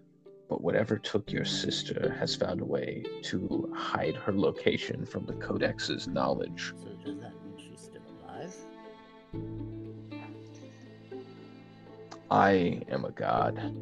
[0.48, 5.32] but whatever took your sister has found a way to hide her location from the
[5.32, 6.72] Codex's knowledge.
[6.76, 8.54] So does that mean she's still alive?
[12.30, 13.74] I am a god.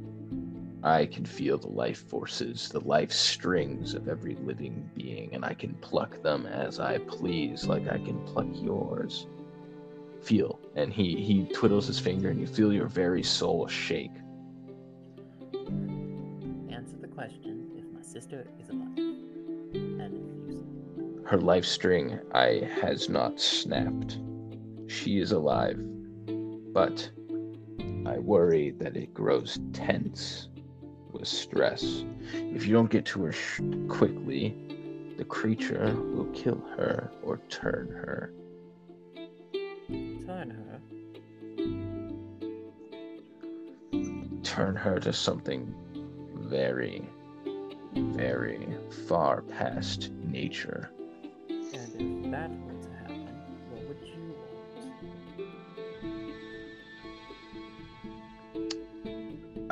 [0.84, 5.54] I can feel the life forces, the life strings of every living being, and I
[5.54, 9.28] can pluck them as I please, like I can pluck yours.
[10.22, 10.58] Feel.
[10.74, 14.10] And he, he twiddles his finger, and you feel your very soul shake.
[16.68, 18.98] Answer the question if my sister is alive.
[20.02, 24.18] And Her life string I has not snapped.
[24.88, 25.78] She is alive,
[26.72, 27.08] but
[28.04, 30.48] I worry that it grows tense
[31.22, 32.04] with stress.
[32.34, 34.56] If you don't get to her sh- quickly,
[35.18, 38.32] the creature will kill her or turn her.
[40.26, 40.80] turn her,
[44.42, 45.72] Turn her to something
[46.34, 47.08] very,
[47.94, 48.66] very
[49.06, 50.90] far past nature.
[51.48, 52.50] and if that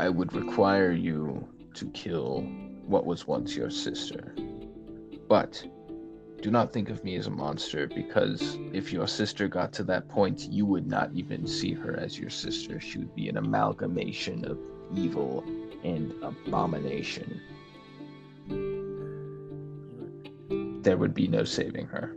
[0.01, 2.41] I would require you to kill
[2.87, 4.35] what was once your sister.
[5.29, 5.63] But
[6.41, 10.09] do not think of me as a monster because if your sister got to that
[10.09, 12.81] point, you would not even see her as your sister.
[12.81, 14.59] She would be an amalgamation of
[14.97, 15.45] evil
[15.85, 17.39] and abomination.
[20.83, 22.17] There would be no saving her.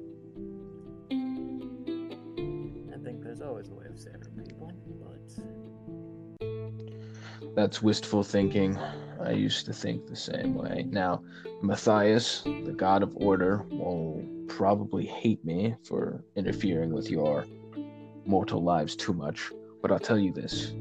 [7.64, 8.78] That's wistful thinking.
[9.22, 10.86] I used to think the same way.
[10.90, 11.24] Now,
[11.62, 17.46] Matthias, the god of order, will probably hate me for interfering with your
[18.26, 19.50] mortal lives too much,
[19.82, 20.74] but I'll tell you this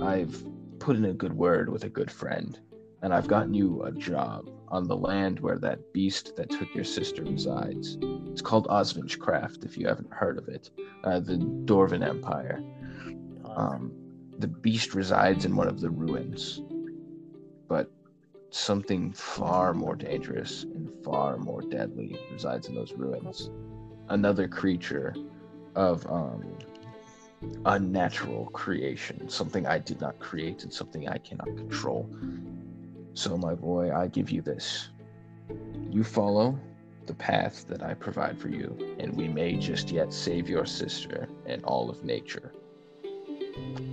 [0.00, 0.44] I've
[0.78, 2.56] put in a good word with a good friend,
[3.02, 6.84] and I've gotten you a job on the land where that beast that took your
[6.84, 7.98] sister resides.
[8.30, 10.70] It's called Osvinchcraft, if you haven't heard of it,
[11.02, 12.62] uh, the Dwarven Empire.
[13.44, 14.09] Um,
[14.40, 16.62] the beast resides in one of the ruins,
[17.68, 17.90] but
[18.50, 23.50] something far more dangerous and far more deadly resides in those ruins.
[24.08, 25.14] Another creature
[25.74, 26.58] of um,
[27.66, 32.08] unnatural creation, something I did not create and something I cannot control.
[33.12, 34.88] So, my boy, I give you this.
[35.90, 36.58] You follow
[37.06, 41.28] the path that I provide for you, and we may just yet save your sister
[41.46, 42.52] and all of nature.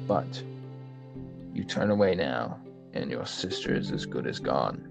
[0.08, 0.44] But
[1.54, 2.60] you turn away now,
[2.94, 4.88] and your sister is as good as gone,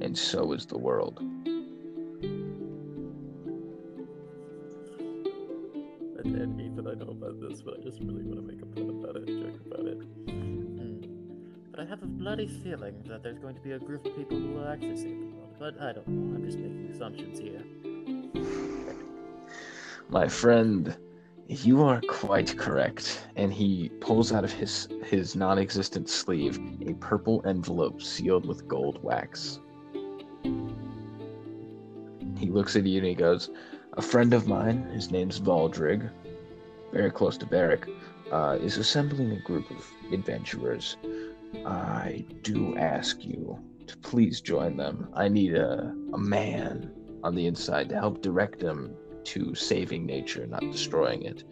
[0.00, 1.20] and so is the world.
[6.18, 8.66] And, and Ethan, I know about this, but I just really want to make a
[8.66, 9.98] pun about it, joke about it.
[10.28, 11.00] Hmm.
[11.70, 14.36] But I have a bloody feeling that there's going to be a group of people
[14.38, 15.54] who will actually save the world.
[15.58, 16.36] But I don't know.
[16.36, 17.62] I'm just making assumptions here.
[20.08, 20.96] My friend,
[21.48, 23.26] you are quite correct.
[23.36, 29.02] And he pulls out of his his non-existent sleeve a purple envelope sealed with gold
[29.02, 29.60] wax.
[32.36, 33.50] He looks at you and he goes,
[33.94, 36.08] "A friend of mine, his name's Valdrig,
[36.92, 37.88] very close to Varric,
[38.30, 40.96] uh, is assembling a group of adventurers.
[41.64, 45.08] I do ask you to please join them.
[45.14, 46.92] I need a, a man
[47.24, 48.94] on the inside to help direct them
[49.28, 51.44] to saving nature, not destroying it.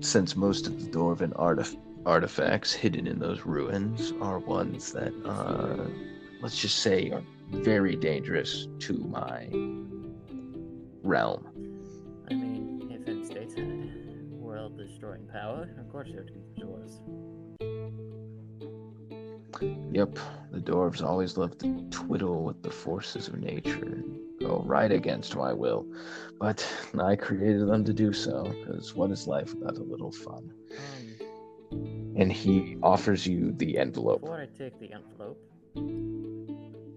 [0.00, 5.88] Since most of the Dwarven artif- artifacts hidden in those ruins are ones that, uh,
[6.40, 9.48] let's just say, are very dangerous to my
[11.02, 11.46] realm.
[12.30, 13.54] I mean, if any states
[14.30, 16.98] world destroying power, of course there would be the dwarves.
[19.92, 20.18] Yep,
[20.50, 25.36] the dwarves always love to twiddle with the forces of nature and go right against
[25.36, 25.86] my will.
[26.38, 26.66] But
[26.98, 30.52] I created them to do so, because what is life without a little fun?
[30.72, 34.22] Um, And he offers you the envelope.
[34.22, 35.38] before I take the envelope,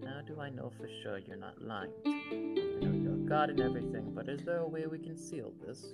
[0.05, 2.79] how do I know for sure you're not lying to me?
[2.81, 5.85] I know you're God and everything, but is there a way we can seal this?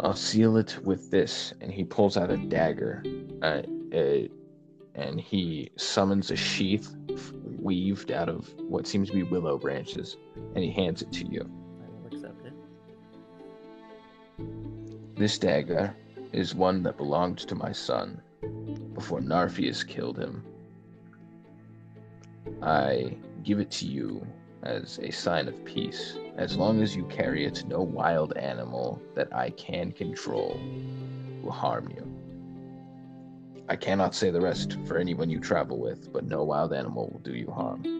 [0.00, 1.54] I'll seal it with this.
[1.60, 3.02] And he pulls out a dagger.
[3.42, 3.62] Uh,
[3.94, 4.28] uh,
[4.94, 6.94] and he summons a sheath
[7.64, 10.18] weaved out of what seems to be willow branches.
[10.54, 11.50] And he hands it to you.
[11.82, 12.52] I will accept it.
[15.16, 15.96] This dagger
[16.32, 18.20] is one that belonged to my son
[18.92, 20.44] before Narfius killed him.
[22.62, 24.26] I give it to you
[24.62, 26.18] as a sign of peace.
[26.36, 30.60] As long as you carry it, no wild animal that I can control
[31.42, 32.03] will harm you.
[33.68, 37.20] I cannot say the rest for anyone you travel with, but no wild animal will
[37.20, 37.80] do you harm.
[37.80, 37.90] Okay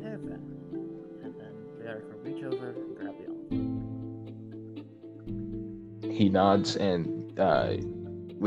[0.00, 0.42] then.
[1.24, 3.24] And then Varric will reach over and grab the
[3.54, 6.14] envelope.
[6.14, 7.76] He nods, and uh,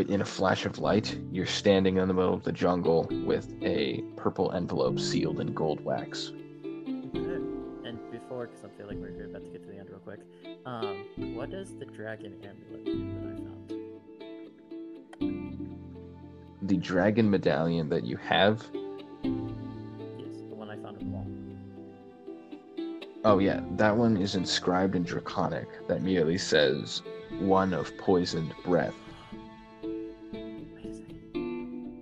[0.04, 4.04] in a flash of light, you're standing in the middle of the jungle with a
[4.16, 6.32] purple envelope sealed in gold wax.
[6.64, 7.40] Okay.
[7.84, 10.20] And before, because I feel like we're about to get to the end real quick,
[10.68, 11.04] um,
[11.36, 13.35] what does the dragon amulet do
[16.66, 21.28] The dragon medallion that you have Yes, the one I found in the wall.
[23.24, 25.68] Oh yeah, that one is inscribed in Draconic.
[25.88, 27.04] That merely says
[27.38, 28.96] one of poisoned breath.
[29.84, 31.94] Wait a second.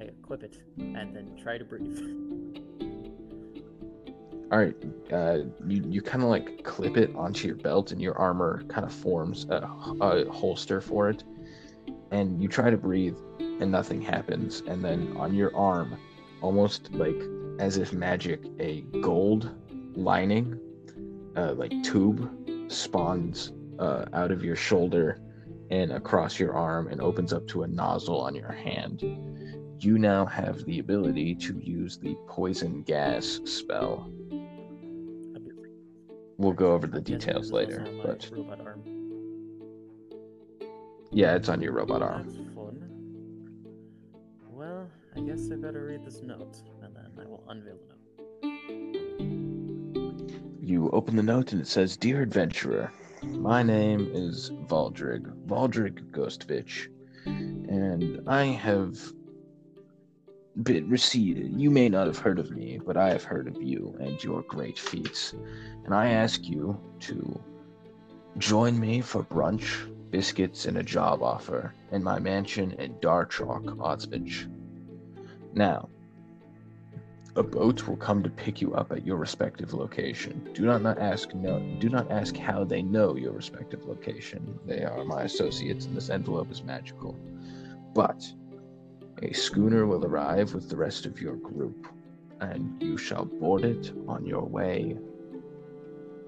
[0.00, 1.98] I equip it and then try to breathe.
[4.50, 4.74] All right,
[5.12, 8.86] uh, you you kind of like clip it onto your belt, and your armor kind
[8.86, 9.68] of forms a,
[10.00, 11.22] a holster for it.
[12.10, 13.18] And you try to breathe,
[13.60, 14.62] and nothing happens.
[14.66, 15.98] And then on your arm,
[16.40, 17.20] almost like
[17.58, 19.54] as if magic, a gold
[19.94, 20.58] lining,
[21.36, 22.30] uh, like tube,
[22.70, 25.20] spawns uh, out of your shoulder
[25.70, 29.02] and across your arm, and opens up to a nozzle on your hand.
[29.80, 34.10] You now have the ability to use the poison gas spell.
[36.38, 38.30] We'll go over the details this is also later, but
[41.10, 42.47] yeah, it's on your robot arm.
[45.18, 47.98] I guess I better read this note, and then I will unveil the note.
[50.62, 52.92] You open the note and it says, Dear adventurer,
[53.24, 56.86] my name is Valdrig, Valdrig Ghostvich,
[57.26, 58.96] and I have
[60.62, 61.52] been received.
[61.60, 64.42] You may not have heard of me, but I have heard of you and your
[64.42, 65.34] great feats.
[65.84, 67.40] And I ask you to
[68.36, 74.48] join me for brunch, biscuits, and a job offer in my mansion in Darchalk, Otsvich.
[75.54, 75.88] Now,
[77.36, 80.50] a boat will come to pick you up at your respective location.
[80.54, 84.58] Do not, not ask no do not ask how they know your respective location.
[84.66, 87.16] They are my associates and this envelope is magical.
[87.94, 88.26] But
[89.22, 91.86] a schooner will arrive with the rest of your group,
[92.40, 94.96] and you shall board it on your way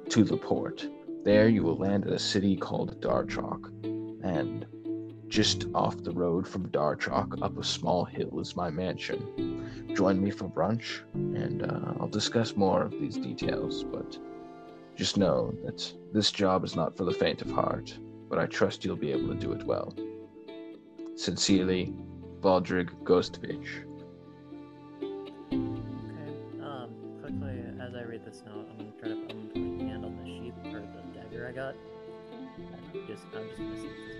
[0.09, 0.89] to the port.
[1.25, 3.69] There you will land at a city called Darchalk,
[4.25, 4.67] and
[5.31, 9.95] just off the road from Darchalk, up a small hill, is my mansion.
[9.95, 13.85] Join me for brunch, and uh, I'll discuss more of these details.
[13.85, 14.19] But
[14.97, 17.97] just know that this job is not for the faint of heart,
[18.29, 19.95] but I trust you'll be able to do it well.
[21.15, 21.95] Sincerely,
[22.41, 23.85] Valdrig Ghostvich.
[25.53, 26.61] Okay.
[26.61, 30.17] Um, quickly, as I read this note, I'm gonna try to put my hand on
[30.17, 31.77] the sheath or the dagger I got.
[32.33, 34.20] And just I'm just gonna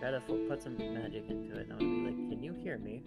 [0.00, 1.68] try to put some magic into it.
[1.68, 3.02] And I'm gonna be like, "Can you hear me?"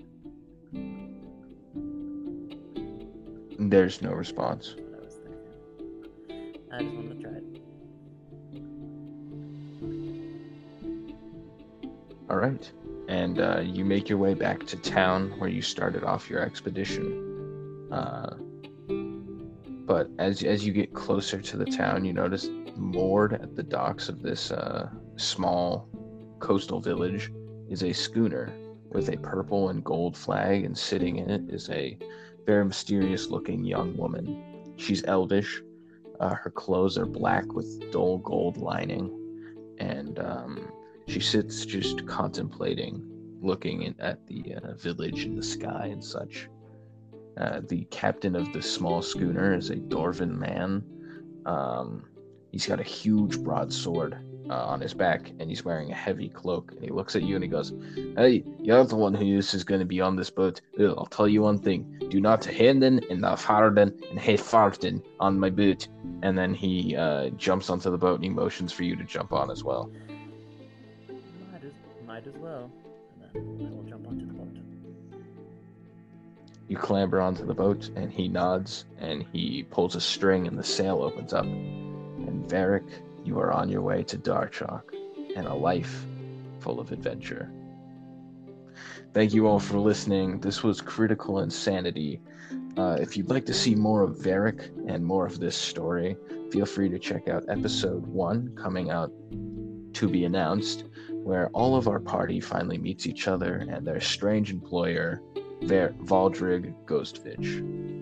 [3.60, 4.76] There's no response.
[4.78, 6.62] I was thinking.
[6.72, 7.44] I just wanted to try it.
[12.30, 12.72] All right.
[13.08, 17.88] And uh, you make your way back to town where you started off your expedition.
[17.92, 18.36] Uh,
[19.86, 24.08] but as as you get closer to the town, you notice moored at the docks
[24.10, 25.91] of this uh, small
[26.42, 27.32] coastal village
[27.70, 28.52] is a schooner
[28.90, 31.98] with a purple and gold flag, and sitting in it is a
[32.46, 34.74] very mysterious-looking young woman.
[34.76, 35.62] She's elvish.
[36.20, 39.10] Uh, her clothes are black with dull gold lining,
[39.78, 40.72] and um,
[41.08, 43.02] she sits just contemplating,
[43.42, 46.50] looking in, at the uh, village and the sky and such.
[47.38, 50.84] Uh, the captain of the small schooner is a Dwarven man.
[51.46, 52.04] Um,
[52.52, 54.18] he's got a huge broadsword
[54.52, 56.74] uh, on his back, and he's wearing a heavy cloak.
[56.74, 57.74] And he looks at you and he goes,
[58.18, 60.60] "Hey, you're the one who is going to be on this boat.
[60.78, 65.40] I'll tell you one thing: do not handen in the farden and he farten on
[65.40, 65.88] my boot."
[66.22, 69.32] And then he uh, jumps onto the boat and he motions for you to jump
[69.32, 69.90] on as well.
[71.52, 71.74] Might as
[72.06, 72.70] might as well.
[73.34, 74.58] And then I will jump onto the boat.
[76.68, 80.64] You clamber onto the boat, and he nods, and he pulls a string, and the
[80.64, 81.44] sail opens up.
[81.44, 82.88] And Varric,
[83.24, 84.94] you are on your way to Darchalk
[85.36, 86.06] and a life
[86.60, 87.52] full of adventure.
[89.14, 90.40] Thank you all for listening.
[90.40, 92.22] This was Critical Insanity.
[92.78, 96.16] Uh, if you'd like to see more of Varric and more of this story,
[96.52, 99.12] feel free to check out episode one coming out
[99.94, 104.50] to be announced, where all of our party finally meets each other and their strange
[104.50, 105.22] employer,
[105.64, 108.01] Ver- Valdrig Ghostvich.